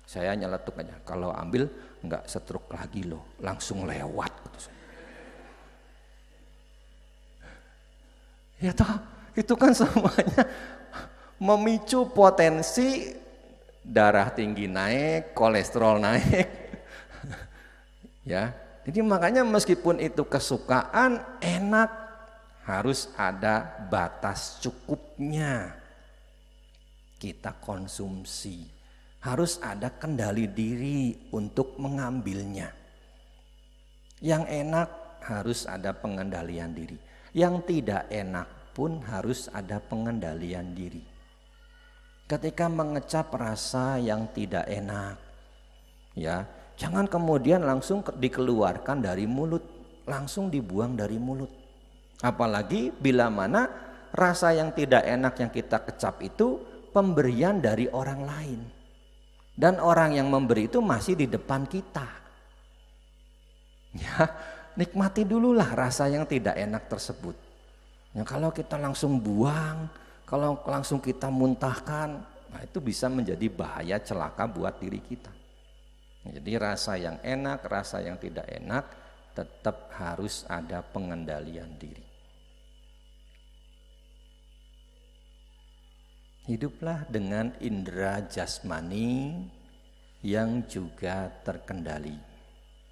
[0.08, 0.96] Saya nyeletuk aja.
[1.04, 1.68] Kalau ambil
[2.00, 4.32] nggak stroke lagi loh, langsung lewat.
[8.58, 8.90] Ya toh,
[9.36, 10.42] itu kan semuanya
[11.38, 13.14] memicu potensi
[13.84, 16.48] darah tinggi naik, kolesterol naik.
[18.32, 18.56] ya.
[18.88, 22.07] Jadi makanya meskipun itu kesukaan enak
[22.68, 25.72] harus ada batas cukupnya
[27.16, 28.76] kita konsumsi.
[29.18, 32.70] Harus ada kendali diri untuk mengambilnya.
[34.22, 34.88] Yang enak
[35.26, 36.94] harus ada pengendalian diri.
[37.34, 41.02] Yang tidak enak pun harus ada pengendalian diri.
[42.30, 45.18] Ketika mengecap rasa yang tidak enak,
[46.14, 46.46] ya
[46.78, 49.64] jangan kemudian langsung dikeluarkan dari mulut,
[50.06, 51.57] langsung dibuang dari mulut.
[52.18, 53.70] Apalagi bila mana
[54.10, 56.58] rasa yang tidak enak yang kita kecap itu
[56.90, 58.60] pemberian dari orang lain.
[59.58, 62.06] Dan orang yang memberi itu masih di depan kita.
[63.98, 64.30] Ya,
[64.78, 67.34] nikmati dululah rasa yang tidak enak tersebut.
[68.14, 69.90] Ya, kalau kita langsung buang,
[70.22, 72.22] kalau langsung kita muntahkan,
[72.54, 75.34] nah itu bisa menjadi bahaya celaka buat diri kita.
[76.28, 78.84] Jadi rasa yang enak, rasa yang tidak enak
[79.34, 82.07] tetap harus ada pengendalian diri.
[86.48, 89.36] Hiduplah dengan indera jasmani
[90.24, 92.16] yang juga terkendali.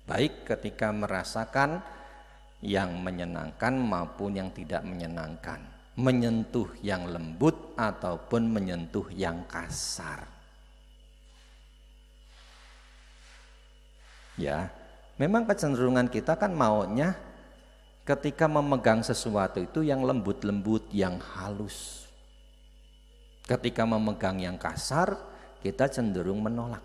[0.05, 1.81] Baik ketika merasakan
[2.61, 5.64] yang menyenangkan maupun yang tidak menyenangkan.
[5.97, 10.29] Menyentuh yang lembut ataupun menyentuh yang kasar.
[14.37, 14.69] Ya,
[15.16, 17.16] memang kecenderungan kita kan maunya
[18.05, 22.06] ketika memegang sesuatu itu yang lembut-lembut, yang halus.
[23.47, 25.15] Ketika memegang yang kasar,
[25.63, 26.83] kita cenderung menolak.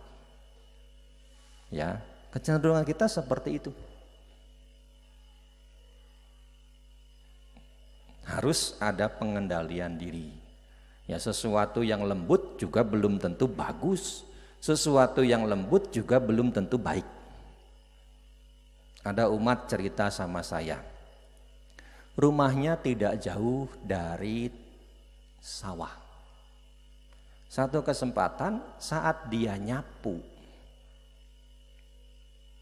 [1.74, 1.98] Ya,
[2.30, 3.74] kecenderungan kita seperti itu.
[8.30, 10.30] Harus ada pengendalian diri.
[11.10, 14.22] Ya, sesuatu yang lembut juga belum tentu bagus.
[14.62, 17.04] Sesuatu yang lembut juga belum tentu baik.
[19.02, 20.78] Ada umat cerita sama saya.
[22.14, 24.54] Rumahnya tidak jauh dari
[25.42, 26.01] sawah.
[27.52, 30.24] Satu kesempatan saat dia nyapu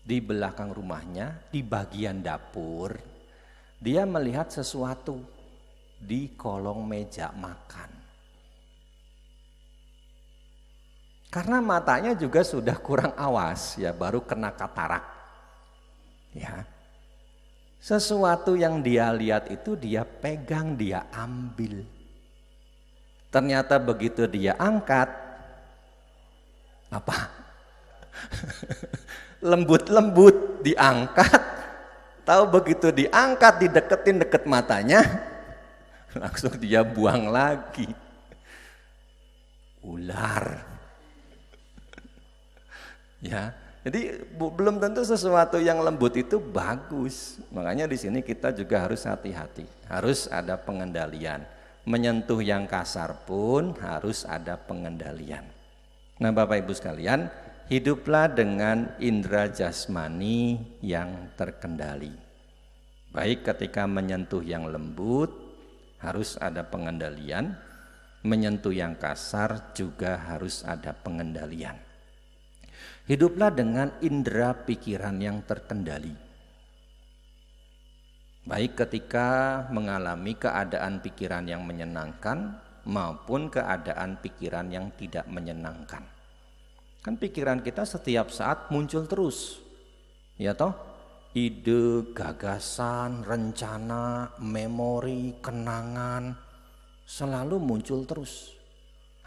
[0.02, 2.98] di belakang rumahnya, di bagian dapur,
[3.78, 5.22] dia melihat sesuatu
[6.02, 8.02] di kolong meja makan.
[11.30, 15.06] Karena matanya juga sudah kurang awas ya, baru kena katarak.
[16.34, 16.66] Ya.
[17.78, 21.99] Sesuatu yang dia lihat itu dia pegang, dia ambil.
[23.30, 25.06] Ternyata begitu dia angkat,
[26.90, 27.30] apa?
[29.50, 31.42] Lembut-lembut diangkat,
[32.26, 35.06] tahu begitu diangkat dideketin deket matanya,
[36.22, 37.86] langsung dia buang lagi.
[39.86, 40.66] Ular.
[43.30, 43.54] ya,
[43.86, 47.38] jadi belum tentu sesuatu yang lembut itu bagus.
[47.54, 51.46] Makanya di sini kita juga harus hati-hati, harus ada pengendalian
[51.88, 55.46] menyentuh yang kasar pun harus ada pengendalian.
[56.20, 57.32] Nah, Bapak Ibu sekalian,
[57.72, 62.12] hiduplah dengan indera jasmani yang terkendali.
[63.10, 65.32] Baik ketika menyentuh yang lembut
[66.04, 67.56] harus ada pengendalian,
[68.22, 71.80] menyentuh yang kasar juga harus ada pengendalian.
[73.10, 76.29] Hiduplah dengan indera pikiran yang terkendali
[78.48, 86.04] baik ketika mengalami keadaan pikiran yang menyenangkan maupun keadaan pikiran yang tidak menyenangkan.
[87.00, 89.64] Kan pikiran kita setiap saat muncul terus.
[90.36, 90.76] Ya toh?
[91.30, 96.34] Ide, gagasan, rencana, memori, kenangan
[97.06, 98.58] selalu muncul terus.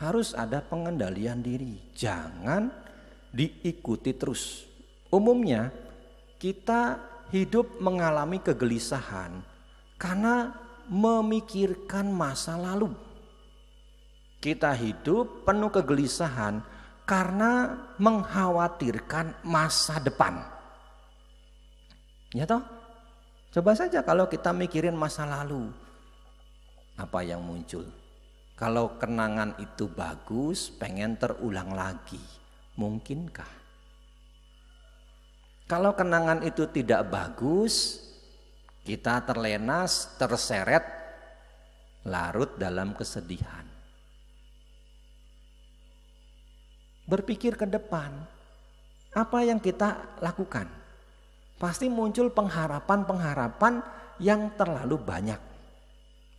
[0.02, 1.78] Harus ada pengendalian diri.
[1.94, 2.66] Jangan
[3.30, 4.66] diikuti terus.
[5.14, 5.70] Umumnya
[6.42, 9.40] kita hidup mengalami kegelisahan
[9.96, 10.52] karena
[10.86, 12.92] memikirkan masa lalu.
[14.42, 16.60] Kita hidup penuh kegelisahan
[17.08, 20.44] karena mengkhawatirkan masa depan.
[22.36, 22.60] Ya toh?
[23.52, 25.72] Coba saja kalau kita mikirin masa lalu,
[26.96, 27.84] apa yang muncul?
[28.56, 32.20] Kalau kenangan itu bagus, pengen terulang lagi.
[32.76, 33.61] Mungkinkah?
[35.72, 38.04] Kalau kenangan itu tidak bagus,
[38.84, 40.84] kita terlenas, terseret,
[42.04, 43.64] larut dalam kesedihan.
[47.08, 48.12] Berpikir ke depan,
[49.16, 50.68] apa yang kita lakukan?
[51.56, 53.80] Pasti muncul pengharapan-pengharapan
[54.20, 55.40] yang terlalu banyak.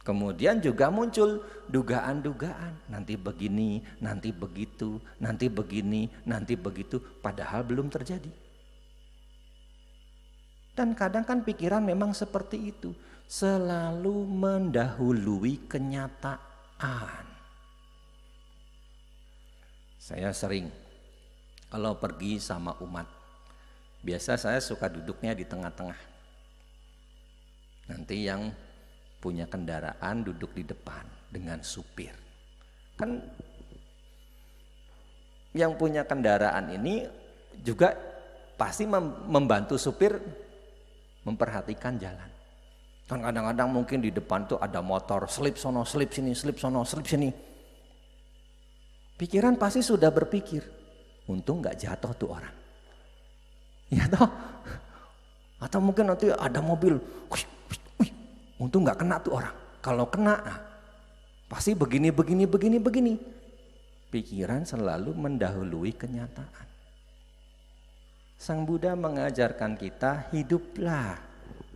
[0.06, 1.42] Kemudian juga muncul
[1.74, 8.43] dugaan-dugaan, nanti begini, nanti begitu, nanti begini, nanti begitu, padahal belum terjadi.
[10.74, 12.98] Dan kadang kan pikiran memang seperti itu,
[13.30, 17.26] selalu mendahului kenyataan.
[20.02, 20.68] Saya sering
[21.70, 23.06] kalau pergi sama umat,
[24.02, 26.02] biasa saya suka duduknya di tengah-tengah.
[27.94, 28.50] Nanti yang
[29.22, 32.12] punya kendaraan duduk di depan dengan supir.
[33.00, 33.24] Kan
[35.54, 37.06] yang punya kendaraan ini
[37.62, 37.94] juga
[38.58, 38.90] pasti
[39.30, 40.18] membantu supir
[41.24, 42.30] memperhatikan jalan.
[43.04, 47.04] Kan kadang-kadang mungkin di depan tuh ada motor, slip sono, slip sini, slip sono, slip
[47.04, 47.30] sini.
[49.20, 50.64] Pikiran pasti sudah berpikir,
[51.28, 52.56] untung nggak jatuh tuh orang.
[53.92, 54.26] Ya toh?
[55.62, 57.00] Atau mungkin nanti ada mobil,
[58.64, 59.56] Untung nggak kena tuh orang.
[59.84, 60.60] Kalau kena, nah,
[61.52, 63.14] pasti begini, begini, begini, begini.
[64.08, 66.73] Pikiran selalu mendahului kenyataan.
[68.44, 71.16] Sang Buddha mengajarkan kita hiduplah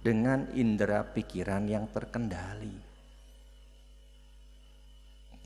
[0.04, 2.76] dengan indera pikiran yang terkendali.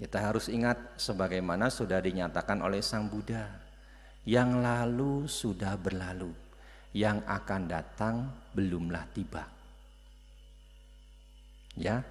[0.01, 3.53] Kita harus ingat sebagaimana sudah dinyatakan oleh Sang Buddha,
[4.25, 6.33] yang lalu sudah berlalu,
[6.97, 8.25] yang akan datang
[8.57, 9.45] belumlah tiba.
[11.77, 12.01] Ya,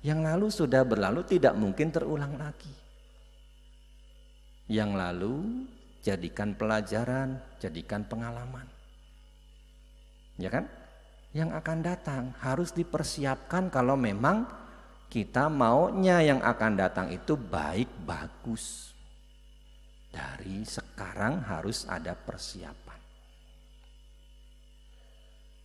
[0.00, 2.72] yang lalu sudah berlalu tidak mungkin terulang lagi.
[4.72, 5.34] Yang lalu
[6.04, 8.68] jadikan pelajaran, jadikan pengalaman.
[10.36, 10.68] Ya kan?
[11.32, 14.46] Yang akan datang harus dipersiapkan kalau memang
[15.08, 18.92] kita maunya yang akan datang itu baik bagus.
[20.14, 23.00] Dari sekarang harus ada persiapan.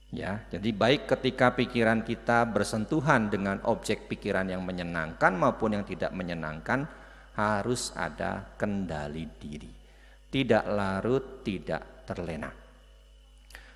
[0.10, 6.10] Ya, jadi baik ketika pikiran kita bersentuhan dengan objek pikiran yang menyenangkan maupun yang tidak
[6.18, 6.90] menyenangkan
[7.38, 9.79] harus ada kendali diri.
[10.30, 12.54] Tidak larut, tidak terlena.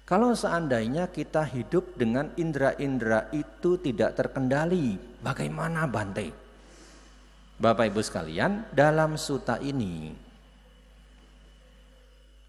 [0.04, 6.28] Kalau seandainya kita hidup dengan indera-indera itu tidak terkendali, bagaimana Bante?
[7.58, 10.12] Bapak Ibu sekalian, dalam suta ini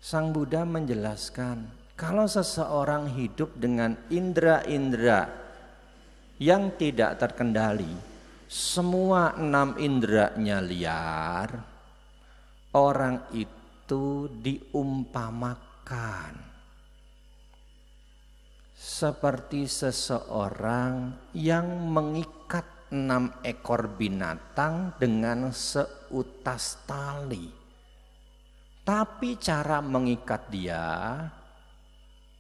[0.05, 5.31] Sang Buddha menjelaskan kalau seseorang hidup dengan indera-indera
[6.43, 7.95] yang tidak terkendali,
[8.51, 11.49] semua enam inderanya liar,
[12.75, 13.54] orang itu
[14.31, 16.33] diumpamakan
[18.73, 27.49] seperti seseorang yang mengikat enam ekor binatang dengan seutas tali.
[28.85, 31.17] Tapi cara mengikat dia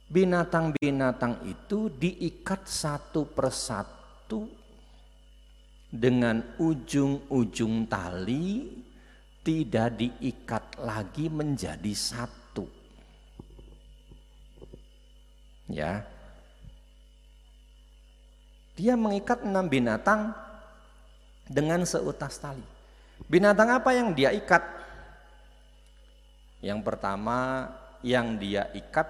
[0.04, 4.44] binatang-binatang itu diikat satu persatu
[5.88, 8.68] dengan ujung-ujung tali
[9.44, 12.64] tidak diikat lagi menjadi satu.
[15.68, 16.08] Ya.
[18.74, 20.32] Dia mengikat enam binatang
[21.46, 22.64] dengan seutas tali.
[23.28, 24.64] Binatang apa yang dia ikat?
[26.64, 27.68] Yang pertama
[28.00, 29.06] yang dia ikat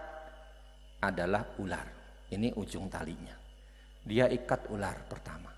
[0.98, 1.86] adalah ular.
[2.28, 3.38] Ini ujung talinya.
[4.02, 5.53] Dia ikat ular pertama.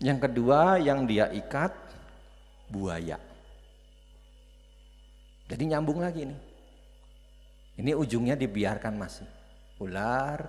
[0.00, 1.76] Yang kedua yang dia ikat
[2.72, 3.20] buaya.
[5.44, 6.40] Jadi nyambung lagi nih.
[7.84, 9.28] Ini ujungnya dibiarkan masih.
[9.76, 10.48] Ular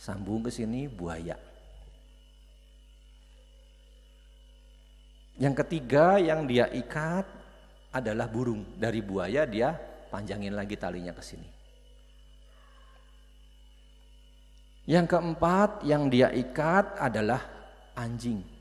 [0.00, 1.36] sambung ke sini buaya.
[5.36, 7.28] Yang ketiga yang dia ikat
[7.92, 8.64] adalah burung.
[8.80, 9.76] Dari buaya dia
[10.08, 11.48] panjangin lagi talinya ke sini.
[14.88, 17.44] Yang keempat yang dia ikat adalah
[17.92, 18.55] anjing.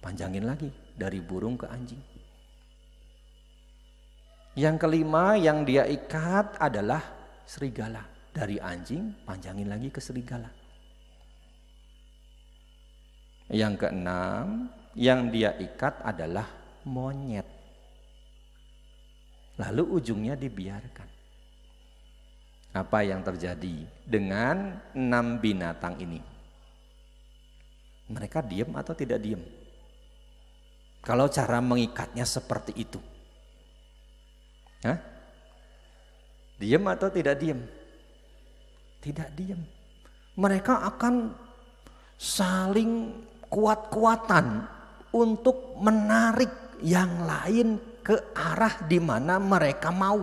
[0.00, 2.00] Panjangin lagi dari burung ke anjing.
[4.56, 7.04] Yang kelima yang dia ikat adalah
[7.44, 8.04] serigala.
[8.30, 10.48] Dari anjing panjangin lagi ke serigala.
[13.50, 16.46] Yang keenam yang dia ikat adalah
[16.86, 17.60] monyet
[19.60, 21.08] lalu ujungnya dibiarkan.
[22.70, 26.22] Apa yang terjadi dengan enam binatang ini?
[28.08, 29.42] Mereka diam atau tidak diam?
[31.00, 33.00] Kalau cara mengikatnya seperti itu.
[34.84, 34.98] Hah?
[36.60, 37.60] Diam atau tidak diam?
[39.00, 39.60] Tidak diam.
[40.36, 41.32] Mereka akan
[42.20, 43.16] saling
[43.48, 44.68] kuat-kuatan
[45.16, 46.52] untuk menarik
[46.84, 50.20] yang lain ke arah di mana mereka mau.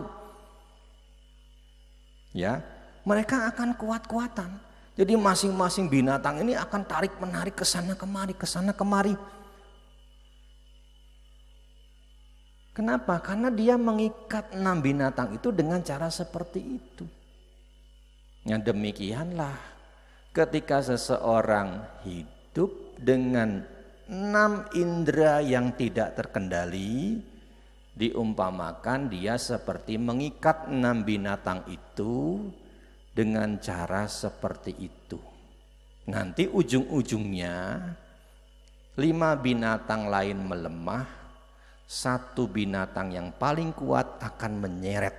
[2.30, 2.62] Ya,
[3.02, 4.50] mereka akan kuat-kuatan.
[4.98, 9.14] Jadi masing-masing binatang ini akan tarik menarik ke sana kemari, ke sana kemari.
[12.78, 13.18] Kenapa?
[13.18, 17.02] Karena dia mengikat enam binatang itu dengan cara seperti itu.
[18.46, 19.58] Yang demikianlah
[20.30, 23.66] ketika seseorang hidup dengan
[24.06, 27.18] enam indera yang tidak terkendali,
[27.98, 32.46] diumpamakan dia seperti mengikat enam binatang itu
[33.10, 35.18] dengan cara seperti itu.
[36.14, 37.56] Nanti ujung-ujungnya
[39.02, 41.17] lima binatang lain melemah,
[41.88, 45.16] satu binatang yang paling kuat akan menyeret.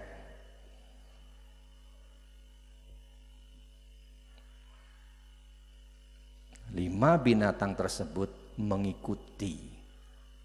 [6.69, 9.57] Lima binatang tersebut mengikuti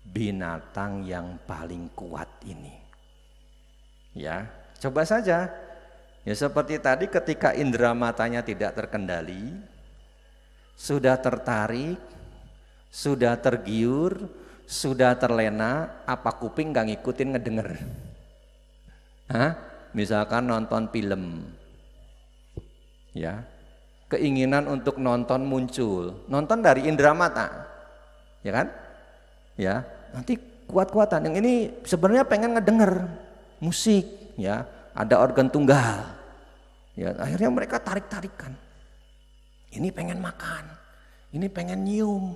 [0.08, 2.72] binatang yang paling kuat ini.
[4.16, 4.48] Ya,
[4.80, 5.52] coba saja
[6.24, 9.60] Ya seperti tadi ketika indera matanya tidak terkendali,
[10.72, 12.00] sudah tertarik,
[12.88, 14.24] sudah tergiur,
[14.64, 17.70] sudah terlena, apa kuping gak ngikutin ngedenger?
[19.28, 19.52] Hah?
[19.94, 21.54] Misalkan nonton film,
[23.14, 23.46] ya
[24.10, 27.70] keinginan untuk nonton muncul, nonton dari indera mata,
[28.42, 28.66] ya kan?
[29.54, 30.34] Ya nanti
[30.66, 31.30] kuat-kuatan.
[31.30, 31.54] Yang ini
[31.86, 33.06] sebenarnya pengen ngedenger
[33.62, 34.66] musik, ya
[34.98, 36.10] ada organ tunggal.
[36.98, 38.54] Ya, akhirnya mereka tarik-tarikan.
[39.70, 40.74] Ini pengen makan,
[41.34, 42.34] ini pengen nyium,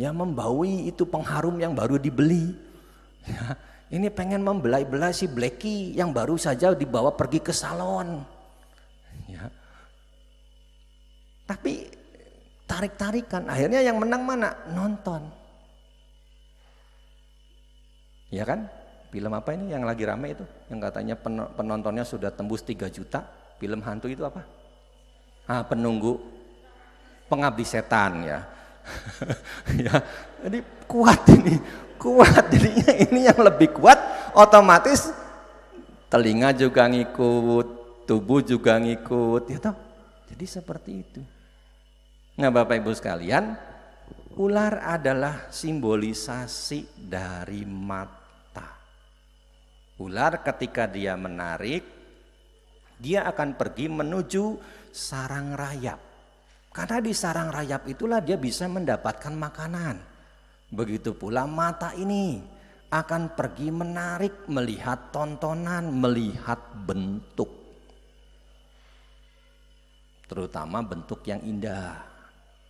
[0.00, 2.56] ya membaui itu pengharum yang baru dibeli.
[3.28, 3.52] Ya,
[3.92, 8.24] ini pengen membelai-belai si Blacky yang baru saja dibawa pergi ke salon.
[9.28, 9.44] Ya.
[11.44, 11.84] Tapi
[12.64, 14.56] tarik-tarikan, akhirnya yang menang mana?
[14.72, 15.28] Nonton.
[18.32, 18.72] Ya kan?
[19.10, 20.46] Film apa ini yang lagi rame itu?
[20.70, 21.14] Yang katanya
[21.52, 23.26] penontonnya sudah tembus 3 juta.
[23.60, 24.40] Film hantu itu apa?
[25.44, 26.16] Ah, penunggu
[27.26, 28.46] pengabdi setan ya.
[29.84, 29.94] ya,
[30.46, 30.58] jadi
[30.88, 31.56] kuat ini,
[32.00, 33.98] kuat jadinya ini yang lebih kuat
[34.34, 35.12] otomatis
[36.10, 37.66] telinga juga ngikut,
[38.08, 39.76] tubuh juga ngikut, ya toh.
[40.30, 41.20] Jadi seperti itu.
[42.38, 43.54] Nah, Bapak Ibu sekalian,
[44.38, 48.20] ular adalah simbolisasi dari mata
[50.00, 51.84] Ular ketika dia menarik,
[52.96, 54.56] dia akan pergi menuju
[54.88, 56.00] sarang rayap.
[56.80, 60.00] Karena di sarang rayap itulah dia bisa mendapatkan makanan.
[60.72, 62.40] Begitu pula mata ini
[62.88, 66.56] akan pergi menarik melihat tontonan, melihat
[66.88, 67.52] bentuk.
[70.24, 72.00] Terutama bentuk yang indah,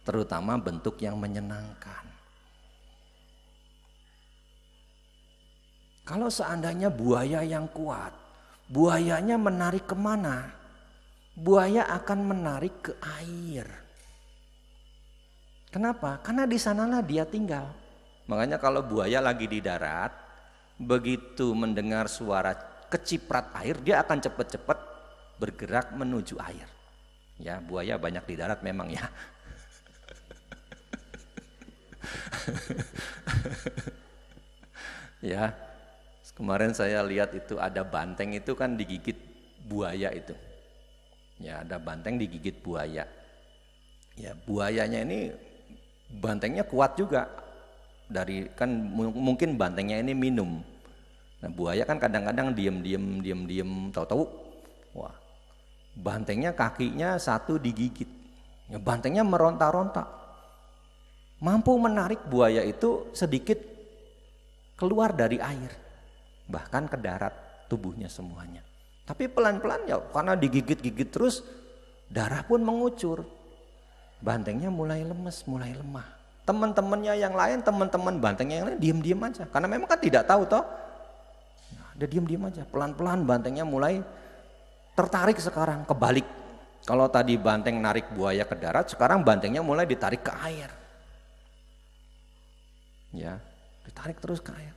[0.02, 2.10] terutama bentuk yang menyenangkan.
[6.02, 8.10] Kalau seandainya buaya yang kuat,
[8.66, 10.50] buayanya menarik ke mana?
[11.38, 13.79] Buaya akan menarik ke air.
[15.70, 16.18] Kenapa?
[16.22, 17.70] Karena di sanalah dia tinggal.
[18.26, 20.10] Makanya kalau buaya lagi di darat,
[20.78, 22.54] begitu mendengar suara
[22.90, 24.78] keciprat air, dia akan cepat-cepat
[25.38, 26.66] bergerak menuju air.
[27.38, 29.06] Ya, buaya banyak di darat memang ya.
[35.32, 35.54] ya,
[36.40, 39.20] Kemarin saya lihat itu ada banteng itu kan digigit
[39.68, 40.32] buaya itu.
[41.36, 43.04] Ya, ada banteng digigit buaya.
[44.16, 45.36] Ya, buayanya ini
[46.18, 47.30] bantengnya kuat juga.
[48.10, 48.66] Dari kan
[48.98, 50.58] mungkin bantengnya ini minum.
[51.40, 54.24] Nah, buaya kan kadang-kadang diem-diem diem-diem tahu-tahu
[54.98, 55.14] wah.
[55.94, 58.08] Bantengnya kakinya satu digigit.
[58.66, 60.06] Ya, bantengnya meronta-ronta.
[61.40, 63.56] Mampu menarik buaya itu sedikit
[64.76, 65.72] keluar dari air
[66.50, 67.32] bahkan ke darat
[67.70, 68.66] tubuhnya semuanya.
[69.06, 71.46] Tapi pelan-pelan ya karena digigit-gigit terus
[72.10, 73.22] darah pun mengucur.
[74.20, 76.04] Bantengnya mulai lemes, mulai lemah.
[76.44, 80.64] Teman-temannya yang lain, teman-teman bantengnya yang lain diam-diam aja karena memang kan tidak tahu toh.
[81.76, 84.04] Nah, dia diam-diam aja, pelan-pelan bantengnya mulai
[84.92, 86.26] tertarik sekarang kebalik.
[86.84, 90.70] Kalau tadi banteng narik buaya ke darat, sekarang bantengnya mulai ditarik ke air.
[93.12, 93.36] Ya,
[93.84, 94.74] ditarik terus ke air.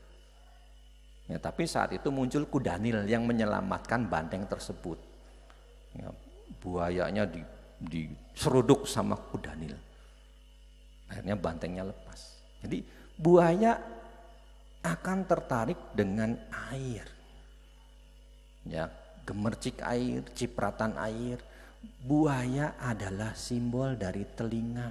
[1.32, 5.00] Ya, tapi saat itu muncul kudanil yang menyelamatkan banteng tersebut.
[5.96, 6.12] Ya,
[6.60, 7.39] buayanya di,
[7.80, 9.76] diseruduk sama kudanil.
[11.09, 12.41] Akhirnya bantengnya lepas.
[12.65, 12.82] Jadi
[13.17, 13.78] buaya
[14.84, 16.36] akan tertarik dengan
[16.71, 17.07] air.
[18.67, 18.91] Ya,
[19.28, 21.39] gemercik air, cipratan air.
[22.03, 24.89] Buaya adalah simbol dari telinga.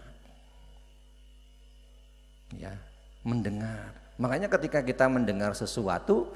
[2.53, 2.77] Ya,
[3.25, 3.97] mendengar.
[4.21, 6.29] Makanya ketika kita mendengar sesuatu,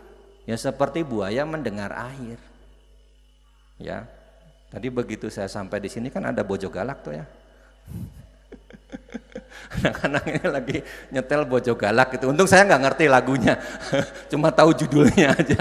[0.48, 2.40] ya seperti buaya mendengar air.
[3.76, 4.08] Ya.
[4.66, 7.24] Tadi begitu saya sampai di sini kan ada bojo galak tuh ya.
[9.78, 10.78] Anak-anak ini lagi
[11.14, 12.26] nyetel bojo galak itu.
[12.26, 13.54] Untung saya nggak ngerti lagunya,
[14.30, 15.60] cuma tahu judulnya aja.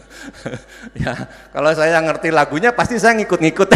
[1.04, 1.12] ya,
[1.52, 3.68] kalau saya ngerti lagunya pasti saya ngikut-ngikut.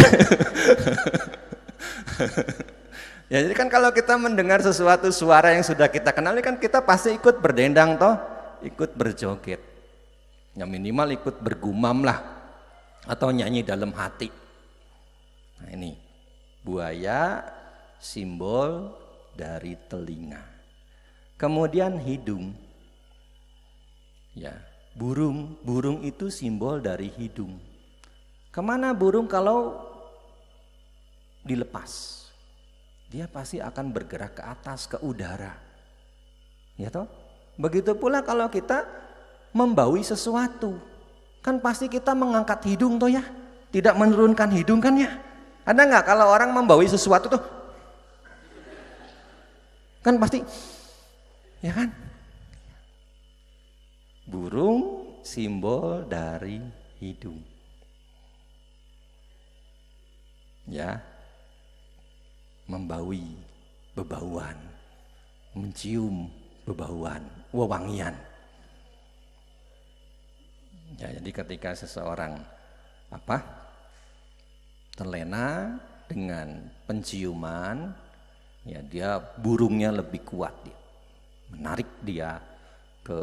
[3.29, 7.13] ya, jadi kan kalau kita mendengar sesuatu suara yang sudah kita kenal, kan kita pasti
[7.13, 8.17] ikut berdendang toh,
[8.65, 9.61] ikut berjoget.
[10.55, 12.34] Ya minimal ikut bergumam lah
[13.05, 14.29] atau nyanyi dalam hati.
[15.61, 15.95] Nah ini
[16.65, 17.45] buaya
[18.01, 18.93] simbol
[19.37, 20.41] dari telinga.
[21.35, 22.55] Kemudian hidung.
[24.35, 24.51] Ya,
[24.95, 27.55] burung, burung itu simbol dari hidung.
[28.51, 29.79] Ke mana burung kalau
[31.43, 32.23] dilepas?
[33.11, 35.55] Dia pasti akan bergerak ke atas, ke udara.
[36.75, 37.07] Ya toh?
[37.55, 38.83] Begitu pula kalau kita
[39.55, 40.75] membawi sesuatu.
[41.45, 43.21] Kan pasti kita mengangkat hidung toh ya.
[43.69, 45.13] Tidak menurunkan hidung kan ya.
[45.61, 47.41] Ada nggak kalau orang membawi sesuatu tuh
[50.05, 50.41] Kan pasti
[51.61, 51.89] ya kan?
[54.25, 56.61] Burung simbol dari
[57.01, 57.41] hidung.
[60.69, 61.01] Ya.
[62.65, 63.37] Membawi
[63.93, 64.57] bebauan,
[65.53, 66.29] mencium
[66.65, 67.21] bebauan,
[67.53, 68.17] wewangian.
[70.95, 72.39] Ya, jadi ketika seseorang
[73.11, 73.65] apa?
[74.95, 75.75] terlena
[76.07, 77.91] dengan penciuman
[78.63, 80.79] ya dia burungnya lebih kuat dia.
[81.51, 82.39] Menarik dia
[83.03, 83.19] ke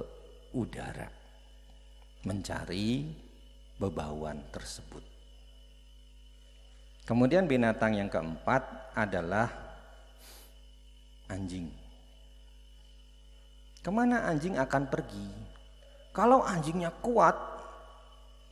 [0.52, 1.08] udara
[2.22, 3.08] mencari
[3.80, 5.02] bebauan tersebut.
[7.02, 9.50] Kemudian binatang yang keempat adalah
[11.26, 11.66] anjing.
[13.82, 15.26] Ke mana anjing akan pergi?
[16.14, 17.34] Kalau anjingnya kuat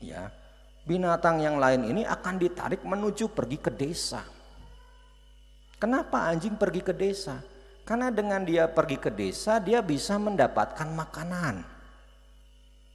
[0.01, 0.33] ya
[0.89, 4.25] binatang yang lain ini akan ditarik menuju pergi ke desa
[5.81, 7.41] Kenapa anjing pergi ke desa?
[7.89, 11.65] Karena dengan dia pergi ke desa dia bisa mendapatkan makanan.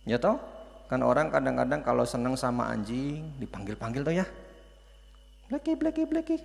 [0.05, 0.37] Ya toh?
[0.85, 4.25] Kan orang kadang-kadang kalau senang sama anjing dipanggil-panggil tuh ya.
[5.49, 6.37] Bleki, bleki, bleki.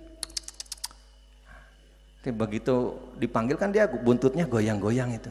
[2.21, 5.29] Tapi begitu dipanggil kan dia buntutnya goyang-goyang itu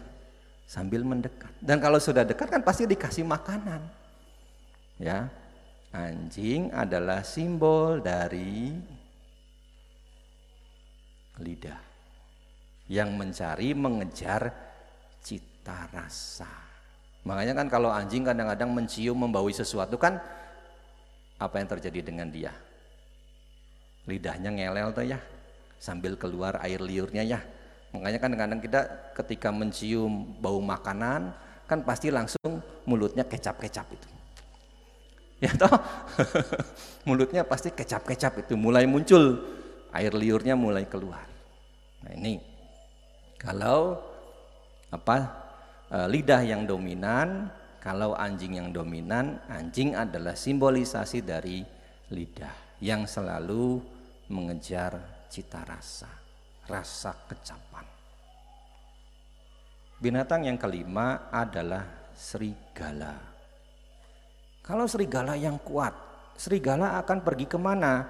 [0.71, 1.51] sambil mendekat.
[1.59, 3.83] Dan kalau sudah dekat kan pasti dikasih makanan.
[5.01, 5.33] Ya.
[5.91, 8.71] Anjing adalah simbol dari
[11.41, 11.81] lidah
[12.87, 14.55] yang mencari mengejar
[15.19, 16.47] cita rasa.
[17.27, 20.23] Makanya kan kalau anjing kadang-kadang mencium membawi sesuatu kan
[21.43, 22.55] apa yang terjadi dengan dia?
[24.07, 25.19] Lidahnya ngelel tuh ya,
[25.83, 27.41] sambil keluar air liurnya ya.
[27.91, 28.81] Makanya kan kadang-kadang kita
[29.19, 31.35] ketika mencium bau makanan
[31.67, 34.20] kan pasti langsung mulutnya kecap-kecap itu.
[35.41, 35.73] Ya toh?
[37.09, 39.41] mulutnya pasti kecap-kecap itu mulai muncul
[39.91, 41.25] air liurnya mulai keluar.
[42.05, 42.37] Nah ini
[43.41, 43.97] kalau
[44.93, 45.17] apa
[45.89, 47.49] e, lidah yang dominan,
[47.81, 51.65] kalau anjing yang dominan, anjing adalah simbolisasi dari
[52.13, 53.81] lidah yang selalu
[54.29, 56.11] mengejar cita rasa,
[56.69, 57.87] rasa kecapan.
[60.01, 63.30] Binatang yang kelima adalah serigala.
[64.71, 65.91] Kalau serigala yang kuat,
[66.39, 68.07] serigala akan pergi ke mana?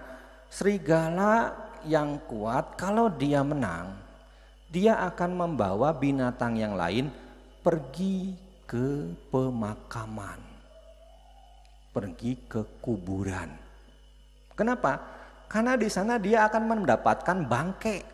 [0.53, 1.57] Serigala
[1.89, 3.97] yang kuat kalau dia menang,
[4.69, 7.09] dia akan membawa binatang yang lain
[7.65, 8.37] pergi
[8.69, 10.37] ke pemakaman.
[11.97, 13.57] Pergi ke kuburan.
[14.53, 15.01] Kenapa?
[15.49, 18.05] Karena di sana dia akan mendapatkan bangke.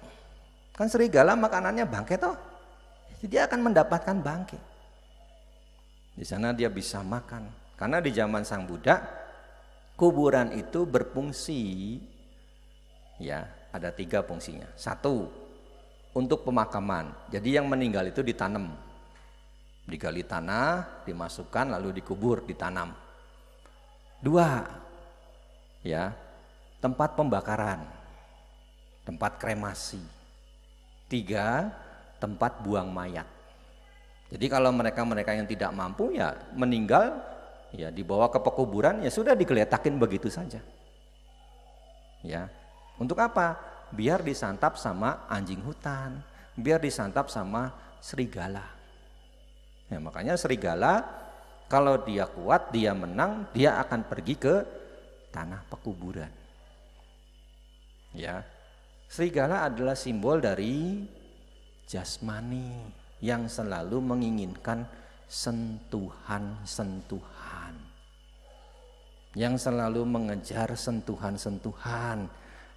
[0.71, 2.39] Kan serigala makanannya bangke toh.
[3.11, 4.59] Jadi dia akan mendapatkan bangke.
[6.15, 7.66] Di sana dia bisa makan.
[7.77, 9.05] Karena di zaman Sang Buddha
[9.97, 11.61] kuburan itu berfungsi
[13.21, 14.69] ya ada tiga fungsinya.
[14.77, 15.29] Satu,
[16.17, 17.13] untuk pemakaman.
[17.29, 18.73] Jadi yang meninggal itu ditanam.
[19.85, 22.97] Digali tanah, dimasukkan lalu dikubur, ditanam.
[24.19, 24.65] Dua,
[25.85, 26.17] ya,
[26.81, 27.85] tempat pembakaran.
[29.05, 30.01] Tempat kremasi.
[31.07, 31.71] Tiga,
[32.19, 33.29] tempat buang mayat.
[34.27, 37.15] Jadi kalau mereka-mereka yang tidak mampu ya meninggal
[37.77, 40.65] ya dibawa ke pekuburan ya sudah digeletakin begitu saja.
[42.25, 42.49] Ya,
[42.97, 43.61] untuk apa?
[43.95, 46.19] Biar disantap sama anjing hutan,
[46.59, 47.71] biar disantap sama
[48.03, 48.67] serigala.
[49.87, 51.07] Ya, makanya serigala
[51.71, 54.67] kalau dia kuat, dia menang, dia akan pergi ke
[55.31, 56.31] tanah pekuburan.
[58.17, 58.43] Ya.
[59.07, 61.07] Serigala adalah simbol dari
[61.87, 62.91] jasmani
[63.23, 64.83] yang selalu menginginkan
[65.31, 67.36] sentuhan-sentuhan.
[69.37, 72.25] Yang selalu mengejar sentuhan-sentuhan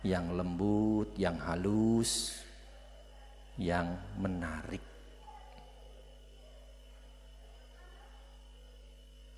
[0.03, 2.43] yang lembut, yang halus,
[3.55, 4.83] yang menarik.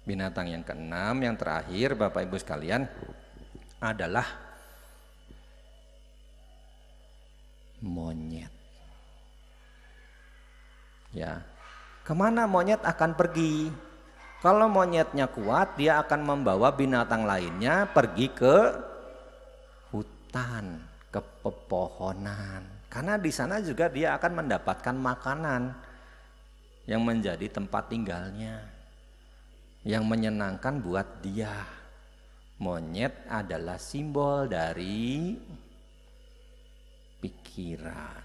[0.02, 2.90] Binatang yang keenam, yang terakhir Bapak Ibu sekalian
[3.78, 4.26] adalah
[7.86, 8.50] monyet.
[11.14, 11.46] Ya,
[12.02, 13.70] ke mana monyet akan pergi?
[14.42, 18.58] Kalau monyetnya kuat, dia akan membawa binatang lainnya pergi ke
[19.94, 20.82] hutan,
[21.14, 22.66] ke pepohonan.
[22.90, 25.78] Karena di sana juga dia akan mendapatkan makanan
[26.90, 28.66] yang menjadi tempat tinggalnya
[29.86, 31.54] yang menyenangkan buat dia.
[32.62, 35.34] Monyet adalah simbol dari
[37.22, 38.22] pikiran.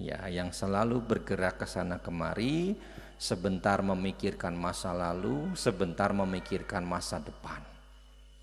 [0.00, 2.74] Ya, yang selalu bergerak ke sana kemari,
[3.22, 7.62] sebentar memikirkan masa lalu, sebentar memikirkan masa depan.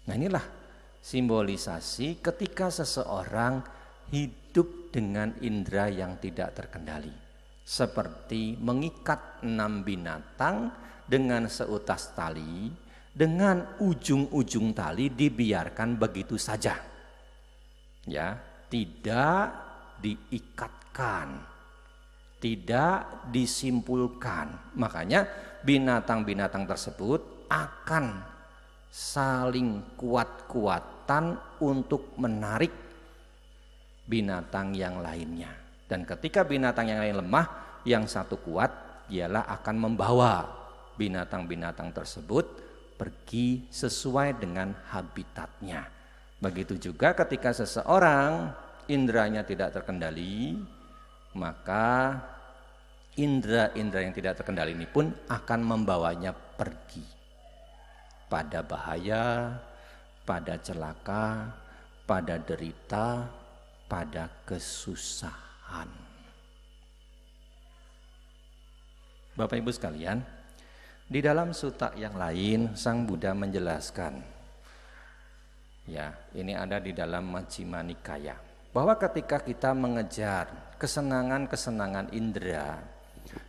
[0.08, 0.46] Nah, inilah
[1.04, 3.60] simbolisasi ketika seseorang
[4.08, 7.12] hidup dengan indera yang tidak terkendali.
[7.68, 10.72] Seperti mengikat enam binatang
[11.04, 12.72] dengan seutas tali,
[13.12, 16.80] dengan ujung-ujung tali dibiarkan begitu saja.
[18.08, 18.40] Ya,
[18.72, 19.44] tidak
[20.00, 21.28] diikatkan,
[22.40, 24.76] tidak disimpulkan.
[24.80, 25.28] Makanya
[25.64, 28.24] binatang-binatang tersebut akan
[28.90, 32.74] saling kuat-kuatan untuk menarik
[34.10, 35.54] binatang yang lainnya.
[35.86, 37.48] Dan ketika binatang yang lain lemah,
[37.86, 38.72] yang satu kuat
[39.10, 40.46] ialah akan membawa
[40.98, 42.46] binatang-binatang tersebut
[43.00, 45.88] pergi sesuai dengan habitatnya.
[46.40, 48.52] Begitu juga ketika seseorang
[48.92, 50.60] indranya tidak terkendali,
[51.38, 52.18] maka
[53.20, 57.04] indera-indera yang tidak terkendali ini pun akan membawanya pergi
[58.32, 59.58] pada bahaya,
[60.24, 61.52] pada celaka,
[62.08, 63.28] pada derita,
[63.90, 65.90] pada kesusahan.
[69.36, 70.20] Bapak Ibu sekalian,
[71.10, 74.42] di dalam suta yang lain Sang Buddha menjelaskan
[75.90, 82.78] Ya, ini ada di dalam Majjhima Nikaya bahwa ketika kita mengejar kesenangan-kesenangan indera,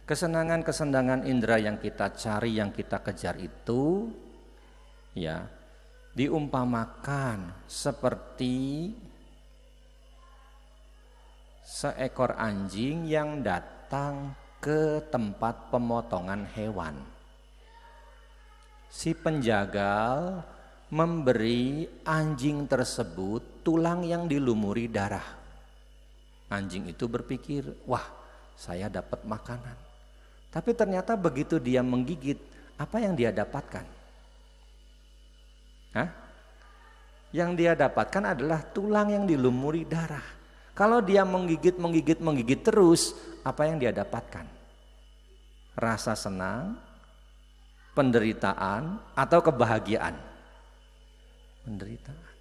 [0.09, 4.09] kesenangan-kesenangan indera yang kita cari, yang kita kejar itu
[5.13, 5.45] ya,
[6.17, 8.91] diumpamakan seperti
[11.63, 16.99] seekor anjing yang datang ke tempat pemotongan hewan.
[18.91, 20.43] Si penjagal
[20.91, 25.39] memberi anjing tersebut tulang yang dilumuri darah.
[26.51, 28.03] Anjing itu berpikir, wah
[28.59, 29.79] saya dapat makanan.
[30.51, 32.43] Tapi ternyata begitu dia menggigit,
[32.75, 33.87] apa yang dia dapatkan?
[35.95, 36.11] Hah?
[37.31, 40.27] Yang dia dapatkan adalah tulang yang dilumuri darah.
[40.75, 43.15] Kalau dia menggigit, menggigit, menggigit terus,
[43.47, 44.43] apa yang dia dapatkan?
[45.79, 46.75] Rasa senang,
[47.95, 50.30] penderitaan atau kebahagiaan?
[51.71, 52.35] Penderitaan.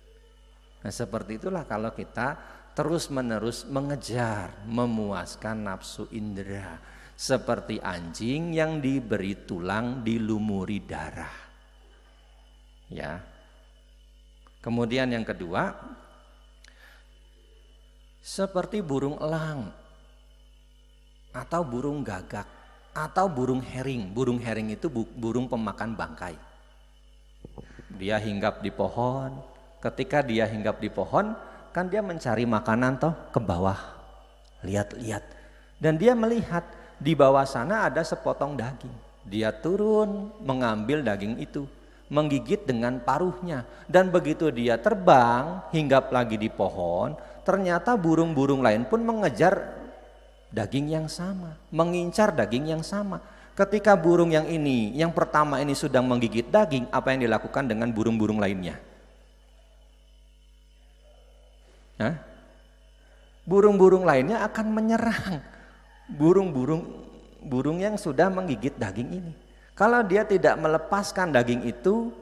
[0.82, 2.34] Nah, seperti itulah kalau kita
[2.74, 6.82] terus-menerus mengejar, memuaskan nafsu indera
[7.14, 11.36] seperti anjing yang diberi tulang dilumuri darah.
[12.90, 13.22] Ya.
[14.66, 15.78] Kemudian yang kedua,
[18.26, 19.70] seperti burung elang
[21.30, 22.50] atau burung gagak
[22.98, 24.10] atau burung hering.
[24.10, 26.49] Burung hering itu burung pemakan bangkai.
[27.98, 29.34] Dia hinggap di pohon.
[29.80, 31.34] Ketika dia hinggap di pohon,
[31.74, 33.80] kan dia mencari makanan toh ke bawah.
[34.62, 35.24] Lihat-lihat.
[35.80, 36.68] Dan dia melihat
[37.00, 38.92] di bawah sana ada sepotong daging.
[39.24, 41.64] Dia turun mengambil daging itu,
[42.12, 43.64] menggigit dengan paruhnya.
[43.88, 47.16] Dan begitu dia terbang, hinggap lagi di pohon,
[47.48, 49.80] ternyata burung-burung lain pun mengejar
[50.52, 53.24] daging yang sama, mengincar daging yang sama.
[53.60, 58.40] Ketika burung yang ini, yang pertama ini sedang menggigit daging, apa yang dilakukan dengan burung-burung
[58.40, 58.80] lainnya?
[63.44, 65.44] Burung-burung lainnya akan menyerang
[66.08, 66.88] burung-burung
[67.44, 69.34] burung yang sudah menggigit daging ini.
[69.76, 72.16] Kalau dia tidak melepaskan daging itu,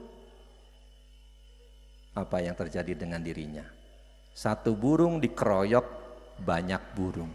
[2.18, 3.66] apa yang terjadi dengan dirinya?
[4.34, 5.86] Satu burung dikeroyok
[6.42, 7.30] banyak burung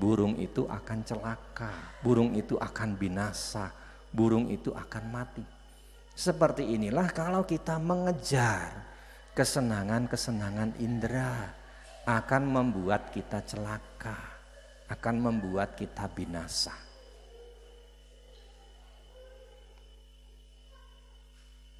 [0.00, 3.68] burung itu akan celaka, burung itu akan binasa,
[4.08, 5.44] burung itu akan mati.
[6.16, 8.88] Seperti inilah kalau kita mengejar
[9.36, 11.52] kesenangan-kesenangan indera
[12.08, 14.16] akan membuat kita celaka,
[14.88, 16.72] akan membuat kita binasa.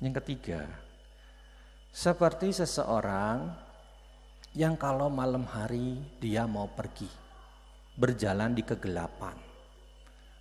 [0.00, 0.64] Yang ketiga,
[1.92, 3.52] seperti seseorang
[4.56, 7.19] yang kalau malam hari dia mau pergi,
[7.96, 9.34] berjalan di kegelapan.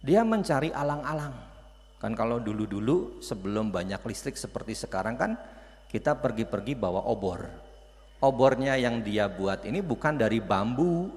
[0.04, 1.36] Dia mencari alang-alang.
[2.00, 5.36] Kan kalau dulu-dulu sebelum banyak listrik seperti sekarang kan
[5.92, 7.44] kita pergi-pergi bawa obor.
[8.20, 11.12] Obornya yang dia buat ini bukan dari bambu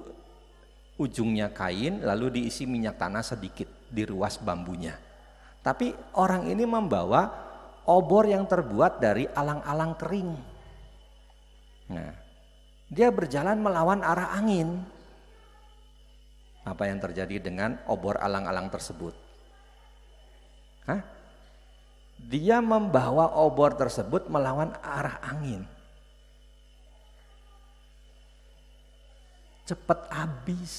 [0.99, 4.95] ujungnya kain lalu diisi minyak tanah sedikit di ruas bambunya.
[5.63, 7.27] Tapi orang ini membawa
[7.87, 10.31] obor yang terbuat dari alang-alang kering.
[11.91, 12.11] Nah,
[12.91, 14.83] dia berjalan melawan arah angin.
[16.63, 19.11] Apa yang terjadi dengan obor alang-alang tersebut?
[20.87, 21.03] Hah?
[22.23, 25.67] Dia membawa obor tersebut melawan arah angin.
[29.67, 30.73] Cepat habis.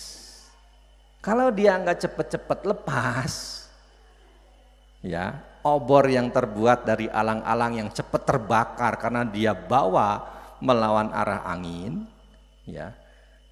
[1.20, 3.64] Kalau dia nggak cepet-cepet lepas,
[5.00, 10.20] ya obor yang terbuat dari alang-alang yang cepat terbakar karena dia bawa
[10.60, 12.04] melawan arah angin,
[12.68, 12.92] ya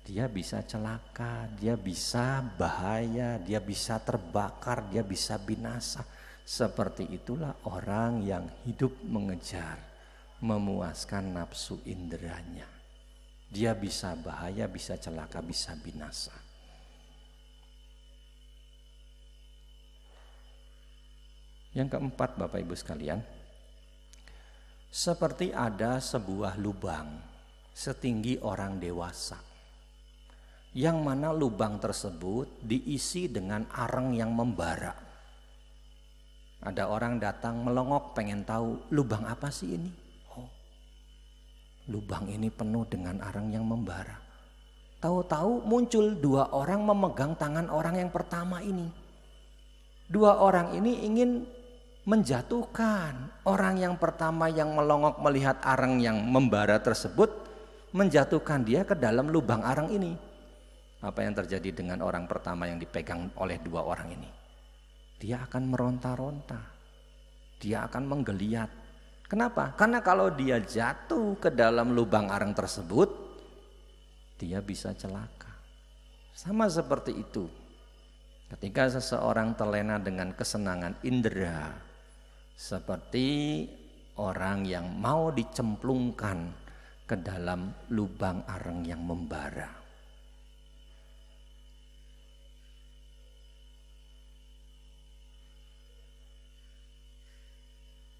[0.02, 6.02] dia bisa celaka, dia bisa bahaya, dia bisa terbakar, dia bisa binasa.
[6.42, 9.78] Seperti itulah orang yang hidup mengejar,
[10.42, 12.66] memuaskan nafsu inderanya.
[13.46, 16.34] Dia bisa bahaya, bisa celaka, bisa binasa.
[21.78, 23.22] Yang keempat Bapak Ibu sekalian,
[24.90, 27.22] seperti ada sebuah lubang
[27.72, 29.51] setinggi orang dewasa
[30.72, 34.96] yang mana lubang tersebut diisi dengan arang yang membara.
[36.64, 39.90] Ada orang datang melongok pengen tahu lubang apa sih ini?
[40.32, 40.48] Oh,
[41.92, 44.16] lubang ini penuh dengan arang yang membara.
[45.02, 48.88] Tahu-tahu muncul dua orang memegang tangan orang yang pertama ini.
[50.08, 51.44] Dua orang ini ingin
[52.06, 57.28] menjatuhkan orang yang pertama yang melongok melihat arang yang membara tersebut,
[57.90, 60.31] menjatuhkan dia ke dalam lubang arang ini
[61.02, 64.30] apa yang terjadi dengan orang pertama yang dipegang oleh dua orang ini?
[65.18, 66.62] Dia akan meronta-ronta.
[67.58, 68.70] Dia akan menggeliat.
[69.26, 69.74] Kenapa?
[69.74, 73.10] Karena kalau dia jatuh ke dalam lubang arang tersebut,
[74.38, 75.50] dia bisa celaka.
[76.34, 77.50] Sama seperti itu.
[78.46, 81.72] Ketika seseorang terlena dengan kesenangan indera,
[82.54, 83.66] seperti
[84.20, 86.52] orang yang mau dicemplungkan
[87.08, 89.81] ke dalam lubang arang yang membara.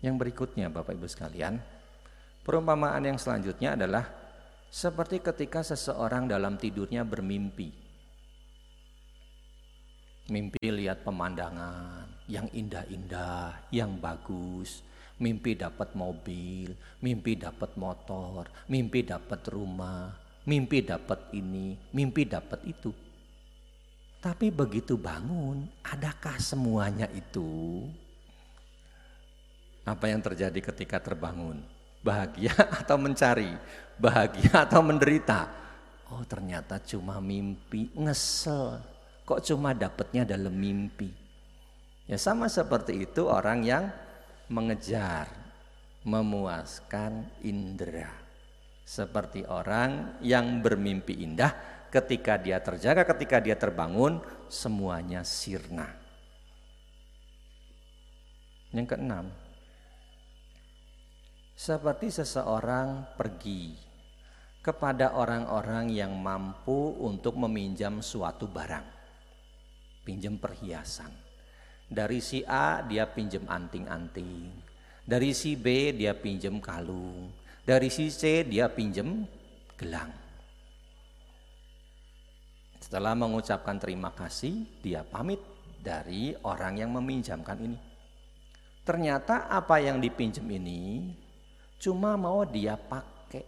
[0.03, 1.63] Yang berikutnya Bapak Ibu sekalian,
[2.43, 4.11] perumpamaan yang selanjutnya adalah
[4.67, 7.71] seperti ketika seseorang dalam tidurnya bermimpi.
[10.27, 14.83] Mimpi lihat pemandangan yang indah-indah, yang bagus,
[15.23, 20.11] mimpi dapat mobil, mimpi dapat motor, mimpi dapat rumah,
[20.51, 22.91] mimpi dapat ini, mimpi dapat itu.
[24.23, 27.87] Tapi begitu bangun, adakah semuanya itu?
[29.83, 31.63] Apa yang terjadi ketika terbangun?
[32.03, 33.51] Bahagia atau mencari?
[33.99, 35.51] Bahagia atau menderita?
[36.13, 38.79] Oh ternyata cuma mimpi, ngesel.
[39.25, 41.09] Kok cuma dapatnya dalam mimpi?
[42.07, 43.89] Ya sama seperti itu orang yang
[44.51, 45.31] mengejar,
[46.05, 48.11] memuaskan indera.
[48.83, 51.55] Seperti orang yang bermimpi indah
[51.89, 54.21] ketika dia terjaga, ketika dia terbangun,
[54.53, 55.89] semuanya sirna.
[58.73, 59.33] Yang keenam,
[61.63, 63.71] seperti seseorang pergi
[64.59, 68.83] kepada orang-orang yang mampu untuk meminjam suatu barang.
[70.03, 71.15] Pinjam perhiasan.
[71.87, 74.51] Dari si A dia pinjam anting-anting.
[75.07, 77.31] Dari si B dia pinjam kalung.
[77.63, 79.23] Dari si C dia pinjam
[79.79, 80.11] gelang.
[82.83, 85.39] Setelah mengucapkan terima kasih, dia pamit
[85.79, 87.79] dari orang yang meminjamkan ini.
[88.83, 91.22] Ternyata apa yang dipinjam ini
[91.83, 93.43] cuma mau dia pakai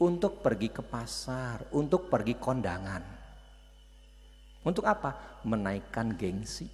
[0.00, 3.04] untuk pergi ke pasar, untuk pergi kondangan.
[4.64, 5.44] Untuk apa?
[5.44, 6.64] Menaikkan gengsi.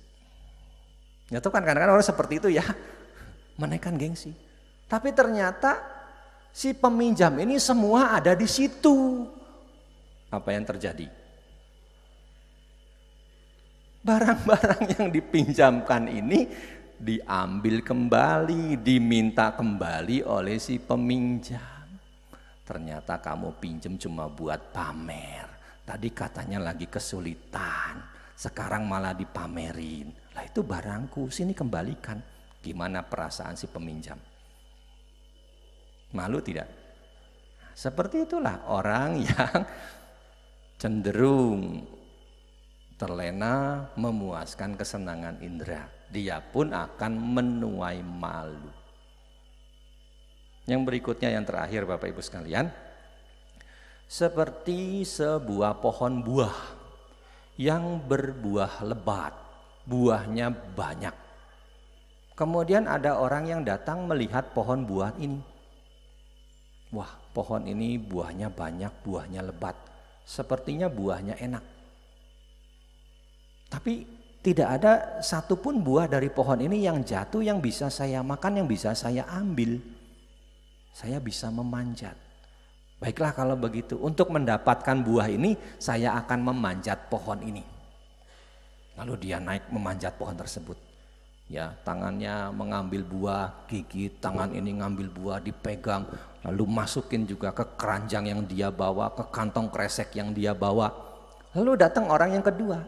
[1.28, 2.62] Ya tuh kan kadang-kadang orang seperti itu ya,
[3.60, 4.30] menaikkan gengsi.
[4.86, 5.82] Tapi ternyata
[6.54, 9.26] si peminjam ini semua ada di situ.
[10.30, 11.10] Apa yang terjadi?
[14.06, 16.48] Barang-barang yang dipinjamkan ini
[16.98, 21.86] diambil kembali, diminta kembali oleh si peminjam.
[22.66, 25.46] Ternyata kamu pinjam cuma buat pamer.
[25.86, 28.02] Tadi katanya lagi kesulitan,
[28.36, 30.12] sekarang malah dipamerin.
[30.36, 32.20] Lah itu barangku, sini kembalikan.
[32.60, 34.18] Gimana perasaan si peminjam?
[36.12, 36.68] Malu tidak?
[37.72, 39.60] Seperti itulah orang yang
[40.76, 41.86] cenderung
[42.98, 45.86] terlena memuaskan kesenangan indera.
[46.10, 48.68] Dia pun akan menuai malu.
[50.66, 52.68] Yang berikutnya yang terakhir Bapak Ibu sekalian,
[54.10, 56.58] seperti sebuah pohon buah
[57.56, 59.32] yang berbuah lebat,
[59.86, 61.14] buahnya banyak.
[62.36, 65.40] Kemudian ada orang yang datang melihat pohon buah ini.
[66.92, 69.76] Wah, pohon ini buahnya banyak, buahnya lebat.
[70.24, 71.77] Sepertinya buahnya enak.
[73.68, 74.04] Tapi
[74.40, 78.96] tidak ada satupun buah dari pohon ini yang jatuh yang bisa saya makan, yang bisa
[78.96, 79.80] saya ambil.
[80.96, 82.16] Saya bisa memanjat.
[82.98, 87.62] Baiklah kalau begitu, untuk mendapatkan buah ini saya akan memanjat pohon ini.
[88.98, 90.88] Lalu dia naik memanjat pohon tersebut
[91.48, 96.04] ya tangannya mengambil buah gigi tangan ini ngambil buah dipegang
[96.44, 100.92] lalu masukin juga ke keranjang yang dia bawa ke kantong kresek yang dia bawa
[101.56, 102.84] lalu datang orang yang kedua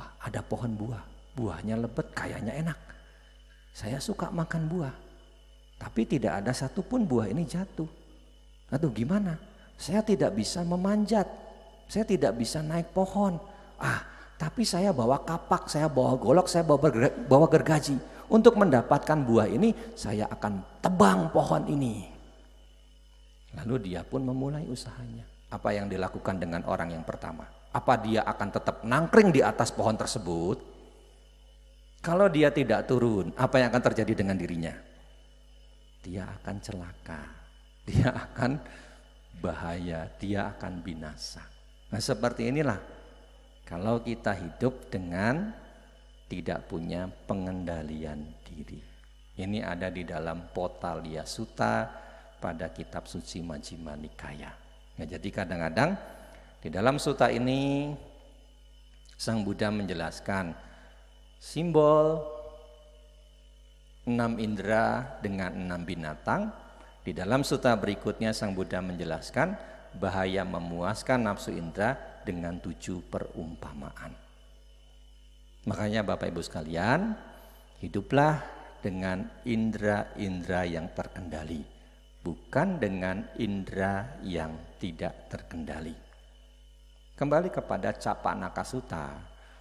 [0.00, 1.04] wah ada pohon buah
[1.36, 2.78] buahnya lebet kayaknya enak
[3.76, 4.94] saya suka makan buah
[5.76, 7.88] tapi tidak ada satupun buah ini jatuh
[8.72, 9.36] aduh gimana
[9.76, 11.28] saya tidak bisa memanjat
[11.84, 13.36] saya tidak bisa naik pohon
[13.76, 16.88] ah tapi saya bawa kapak, saya bawa golok, saya bawa,
[17.28, 18.00] bawa gergaji.
[18.32, 22.08] Untuk mendapatkan buah ini, saya akan tebang pohon ini.
[23.52, 25.28] Lalu dia pun memulai usahanya.
[25.52, 27.44] Apa yang dilakukan dengan orang yang pertama?
[27.70, 30.58] Apa dia akan tetap nangkring di atas pohon tersebut?
[32.00, 34.74] Kalau dia tidak turun, apa yang akan terjadi dengan dirinya?
[36.00, 37.22] Dia akan celaka.
[37.84, 38.60] Dia akan
[39.40, 41.44] bahaya, dia akan binasa.
[41.90, 42.78] Nah seperti inilah
[43.66, 45.54] kalau kita hidup dengan
[46.30, 48.78] tidak punya pengendalian diri.
[49.34, 51.90] Ini ada di dalam Potalia Sutta
[52.38, 54.54] pada kitab suci Majjhima Nikaya.
[55.00, 55.96] Nah, jadi kadang-kadang
[56.60, 57.88] di dalam suta ini
[59.16, 60.52] Sang Buddha menjelaskan
[61.40, 62.20] simbol
[64.08, 66.52] enam indera dengan enam binatang.
[67.00, 69.56] Di dalam suta berikutnya Sang Buddha menjelaskan
[69.96, 74.12] bahaya memuaskan nafsu indera dengan tujuh perumpamaan.
[75.64, 77.16] Makanya Bapak Ibu sekalian,
[77.80, 78.40] hiduplah
[78.84, 81.64] dengan indera-indera yang terkendali,
[82.20, 86.09] bukan dengan indera yang tidak terkendali.
[87.20, 89.12] Kembali kepada Capanaka Sutta,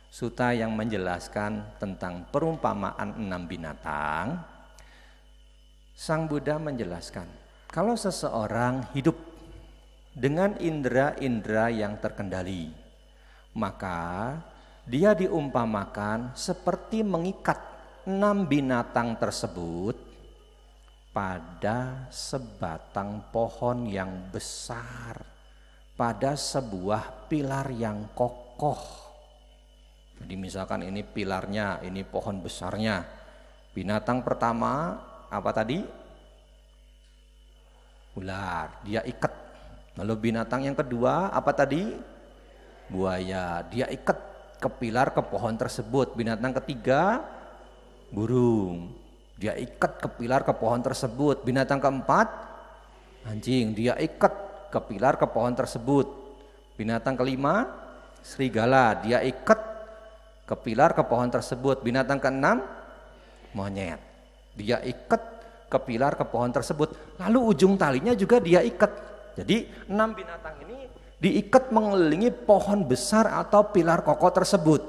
[0.08, 4.40] Sutta yang menjelaskan tentang perumpamaan enam binatang,
[5.92, 7.28] Sang Buddha menjelaskan,
[7.68, 9.20] kalau seseorang hidup
[10.16, 12.72] dengan indera-indera yang terkendali.
[13.60, 14.40] Maka
[14.88, 17.60] dia diumpamakan seperti mengikat
[18.08, 20.00] enam binatang tersebut
[21.12, 25.39] pada sebatang pohon yang besar,
[26.00, 28.80] pada sebuah pilar yang kokoh.
[30.24, 33.04] Jadi misalkan ini pilarnya, ini pohon besarnya.
[33.76, 34.96] Binatang pertama
[35.28, 35.84] apa tadi?
[38.16, 39.50] Ular, dia ikat
[40.00, 41.92] Lalu binatang yang kedua apa tadi?
[42.88, 43.68] Buaya.
[43.68, 44.16] Dia ikat
[44.64, 46.16] ke pilar ke pohon tersebut.
[46.16, 47.20] Binatang ketiga
[48.08, 48.96] burung.
[49.36, 51.44] Dia ikat ke pilar ke pohon tersebut.
[51.44, 52.32] Binatang keempat
[53.28, 53.76] anjing.
[53.76, 54.32] Dia ikat
[54.70, 56.08] ke pilar ke pohon tersebut.
[56.80, 57.68] Binatang kelima
[58.24, 58.98] serigala.
[59.02, 59.60] Dia ikat
[60.46, 61.82] ke pilar ke pohon tersebut.
[61.84, 62.64] Binatang keenam
[63.52, 64.00] monyet.
[64.56, 65.22] Dia ikat
[65.70, 67.20] ke pilar ke pohon tersebut.
[67.22, 69.10] Lalu ujung talinya juga dia ikat
[69.40, 74.82] jadi enam binatang ini diikat mengelilingi pohon besar atau pilar kokoh tersebut.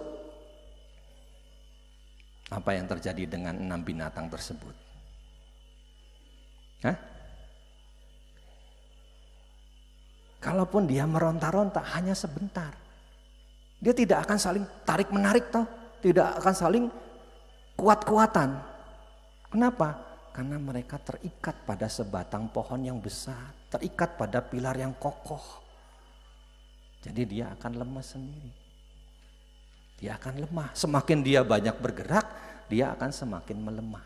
[2.51, 4.75] Apa yang terjadi dengan enam binatang tersebut?
[6.83, 6.99] Hah?
[10.41, 12.73] Kalaupun dia meronta-ronta hanya sebentar.
[13.81, 15.69] Dia tidak akan saling tarik-menarik toh,
[16.01, 16.85] tidak akan saling
[17.77, 18.57] kuat-kuatan.
[19.53, 20.01] Kenapa?
[20.33, 25.63] Karena mereka terikat pada sebatang pohon yang besar terikat pada pilar yang kokoh.
[27.01, 28.53] Jadi dia akan lemah sendiri.
[30.03, 30.69] Dia akan lemah.
[30.75, 32.27] Semakin dia banyak bergerak,
[32.67, 34.05] dia akan semakin melemah.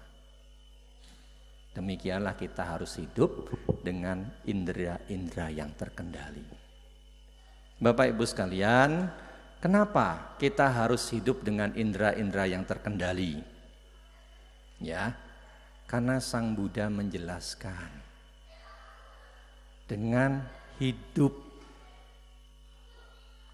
[1.75, 3.51] Demikianlah kita harus hidup
[3.83, 6.47] dengan indera-indera yang terkendali.
[7.83, 9.11] Bapak Ibu sekalian,
[9.64, 13.41] Kenapa kita harus hidup dengan indera-indera yang terkendali?
[14.77, 15.16] Ya,
[15.89, 17.89] karena Sang Buddha menjelaskan
[19.89, 20.45] dengan
[20.77, 21.33] hidup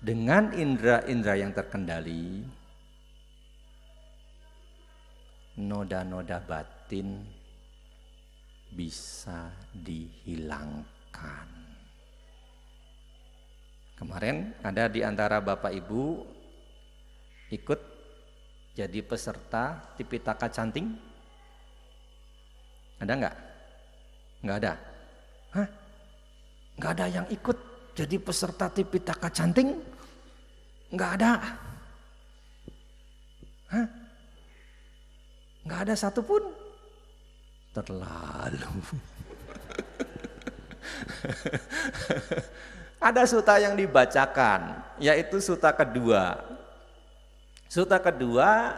[0.02, 2.42] dengan indera-indera yang terkendali,
[5.62, 7.22] noda-noda batin
[8.70, 11.48] bisa dihilangkan.
[13.98, 16.24] Kemarin ada di antara Bapak Ibu
[17.52, 17.80] ikut
[18.72, 20.88] jadi peserta Tipitaka Canting?
[22.96, 23.36] Ada nggak?
[24.40, 24.72] Nggak ada.
[25.52, 25.68] Hah?
[26.80, 27.58] Nggak ada yang ikut
[27.92, 29.76] jadi peserta Tipitaka Canting?
[30.96, 31.32] Nggak ada.
[33.68, 33.86] Hah?
[35.68, 36.59] Nggak ada satupun?
[37.70, 38.74] Terlalu.
[43.00, 46.36] Ada suta yang dibacakan, yaitu suta kedua.
[47.70, 48.76] Suta kedua,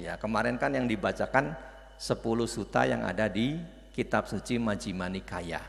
[0.00, 1.52] ya kemarin kan yang dibacakan
[2.00, 2.16] 10
[2.48, 3.60] suta yang ada di
[3.92, 5.60] kitab suci Majjhima Nikaya.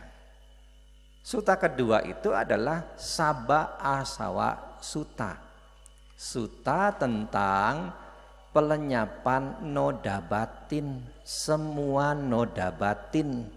[1.20, 5.36] Suta kedua itu adalah Saba Asawa Suta.
[6.16, 7.92] Suta tentang
[8.52, 13.48] pelenyapan noda batin, semua noda batin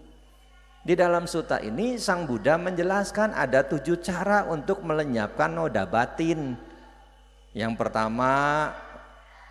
[0.85, 6.53] di dalam suta ini Sang Buddha menjelaskan ada tujuh cara untuk melenyapkan noda batin.
[7.57, 8.69] Yang pertama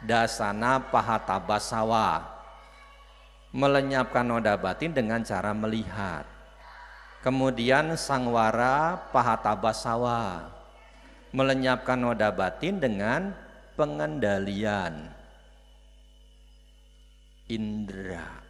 [0.07, 2.23] dasana pahatabasawa.
[3.51, 6.23] Melenyapkan noda batin dengan cara melihat.
[7.27, 10.55] Kemudian sangwara pahatabasawa.
[11.35, 13.35] Melenyapkan noda batin dengan
[13.75, 15.11] pengendalian
[17.49, 18.45] indera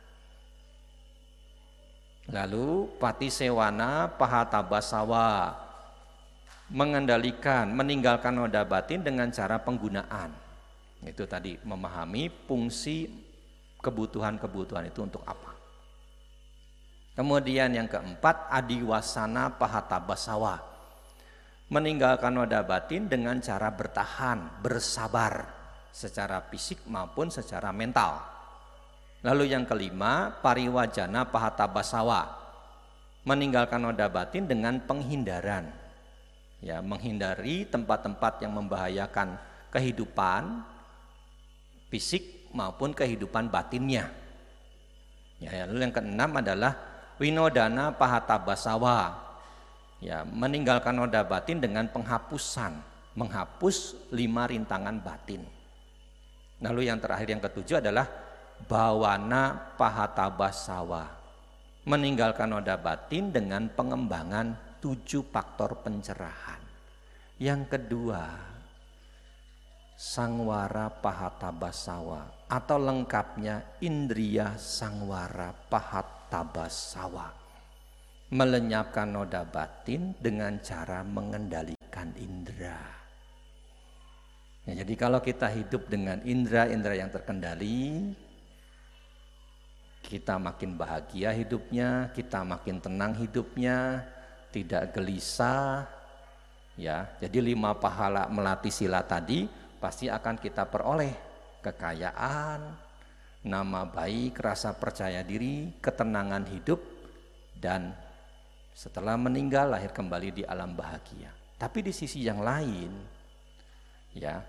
[2.33, 5.61] Lalu Pati Sewana Pahatabasawa
[6.73, 10.33] mengendalikan, meninggalkan noda batin dengan cara penggunaan.
[11.05, 13.13] Itu tadi memahami fungsi
[13.85, 15.53] kebutuhan-kebutuhan itu untuk apa.
[17.13, 20.73] Kemudian yang keempat adiwasana pahatabasawa.
[21.69, 25.45] Meninggalkan noda batin dengan cara bertahan, bersabar
[25.93, 28.34] secara fisik maupun secara mental.
[29.25, 32.45] Lalu yang kelima, pariwajana pahatabasawa.
[33.25, 35.73] Meninggalkan noda batin dengan penghindaran.
[36.61, 39.41] Ya, menghindari tempat-tempat yang membahayakan
[39.73, 40.61] kehidupan
[41.89, 44.13] fisik maupun kehidupan batinnya.
[45.41, 46.77] Ya, lalu yang keenam adalah
[47.17, 49.25] winodana pahatabasawa.
[50.05, 52.77] Ya, meninggalkan noda batin dengan penghapusan,
[53.17, 55.49] menghapus lima rintangan batin.
[56.61, 58.24] Lalu yang terakhir yang ketujuh adalah
[58.65, 61.05] bawana pahatabasawa
[61.85, 66.61] meninggalkan noda batin dengan pengembangan tujuh faktor pencerahan.
[67.37, 68.25] Yang kedua
[69.95, 77.45] sangwara pahatabasawa atau lengkapnya indria sangwara pahatabasawa
[78.35, 82.81] melenyapkan noda batin dengan cara mengendalikan indera.
[84.65, 88.17] Ya, jadi kalau kita hidup dengan indera-indera yang terkendali
[90.05, 94.05] kita makin bahagia hidupnya, kita makin tenang hidupnya,
[94.53, 95.89] tidak gelisah.
[96.77, 99.47] Ya, jadi lima pahala melatih sila tadi
[99.79, 101.15] pasti akan kita peroleh
[101.63, 102.61] kekayaan,
[103.47, 106.81] nama baik, rasa percaya diri, ketenangan hidup
[107.57, 107.95] dan
[108.75, 111.31] setelah meninggal lahir kembali di alam bahagia.
[111.57, 112.91] Tapi di sisi yang lain
[114.19, 114.43] ya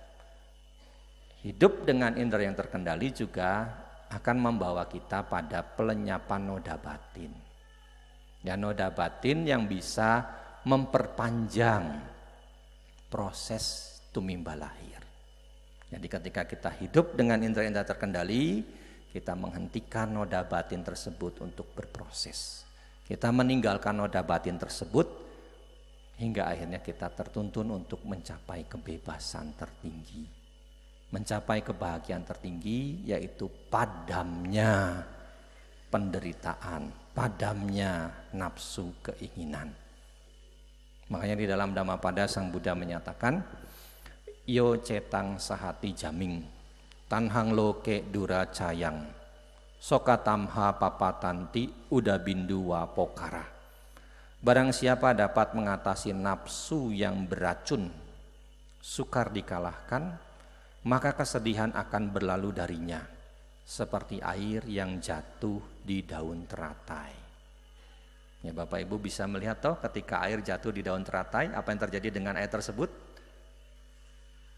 [1.46, 3.85] hidup dengan indera yang terkendali juga
[4.16, 7.32] akan membawa kita pada pelenyapan noda batin.
[8.40, 10.24] Ya noda batin yang bisa
[10.64, 12.00] memperpanjang
[13.12, 15.04] proses tumimba lahir.
[15.92, 18.64] Jadi ketika kita hidup dengan indera-indera terkendali,
[19.12, 22.64] kita menghentikan noda batin tersebut untuk berproses.
[23.06, 25.08] Kita meninggalkan noda batin tersebut
[26.18, 30.45] hingga akhirnya kita tertuntun untuk mencapai kebebasan tertinggi
[31.14, 35.06] mencapai kebahagiaan tertinggi yaitu padamnya
[35.90, 39.72] penderitaan, padamnya nafsu keinginan.
[41.08, 43.46] Makanya di dalam Dhammapada Sang Buddha menyatakan
[44.50, 46.46] yo cetang sahati jaming
[47.06, 49.06] tanhang loke dura cayang
[49.78, 53.46] sokatamha papatanti uda bindu wa pokara
[54.42, 57.90] barang siapa dapat mengatasi nafsu yang beracun
[58.82, 60.18] sukar dikalahkan
[60.86, 63.02] maka kesedihan akan berlalu darinya
[63.66, 67.14] seperti air yang jatuh di daun teratai.
[68.46, 72.14] Ya Bapak Ibu bisa melihat toh ketika air jatuh di daun teratai apa yang terjadi
[72.14, 72.94] dengan air tersebut?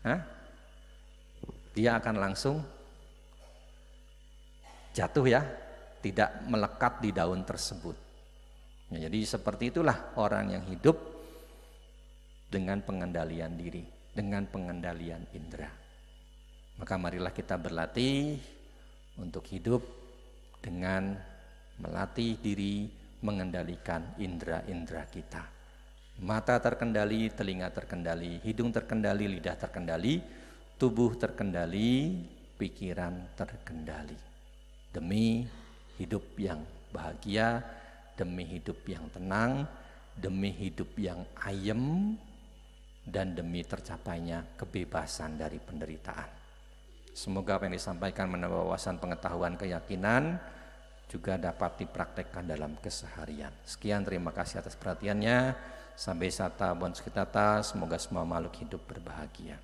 [0.03, 0.19] Hah?
[1.71, 2.59] Dia akan langsung
[4.91, 5.39] jatuh ya,
[6.03, 7.95] tidak melekat di daun tersebut.
[8.91, 10.99] Ya, jadi seperti itulah orang yang hidup
[12.51, 15.86] dengan pengendalian diri, dengan pengendalian indera.
[16.77, 18.37] Maka marilah kita berlatih
[19.17, 19.81] untuk hidup
[20.61, 21.17] dengan
[21.81, 22.89] melatih diri
[23.21, 25.41] mengendalikan indera-indera kita.
[26.21, 30.21] Mata terkendali, telinga terkendali, hidung terkendali, lidah terkendali,
[30.77, 32.13] tubuh terkendali,
[32.57, 34.17] pikiran terkendali.
[34.93, 35.45] Demi
[35.97, 37.61] hidup yang bahagia,
[38.17, 39.65] demi hidup yang tenang,
[40.17, 42.17] demi hidup yang ayem,
[43.05, 46.36] dan demi tercapainya kebebasan dari penderitaan.
[47.17, 50.37] Semoga apa yang disampaikan menambah wawasan pengetahuan keyakinan,
[51.09, 53.49] juga dapat dipraktekkan dalam keseharian.
[53.65, 55.57] Sekian terima kasih atas perhatiannya.
[55.97, 59.57] Sampai sata bon sekitata, semoga semua makhluk hidup berbahagia.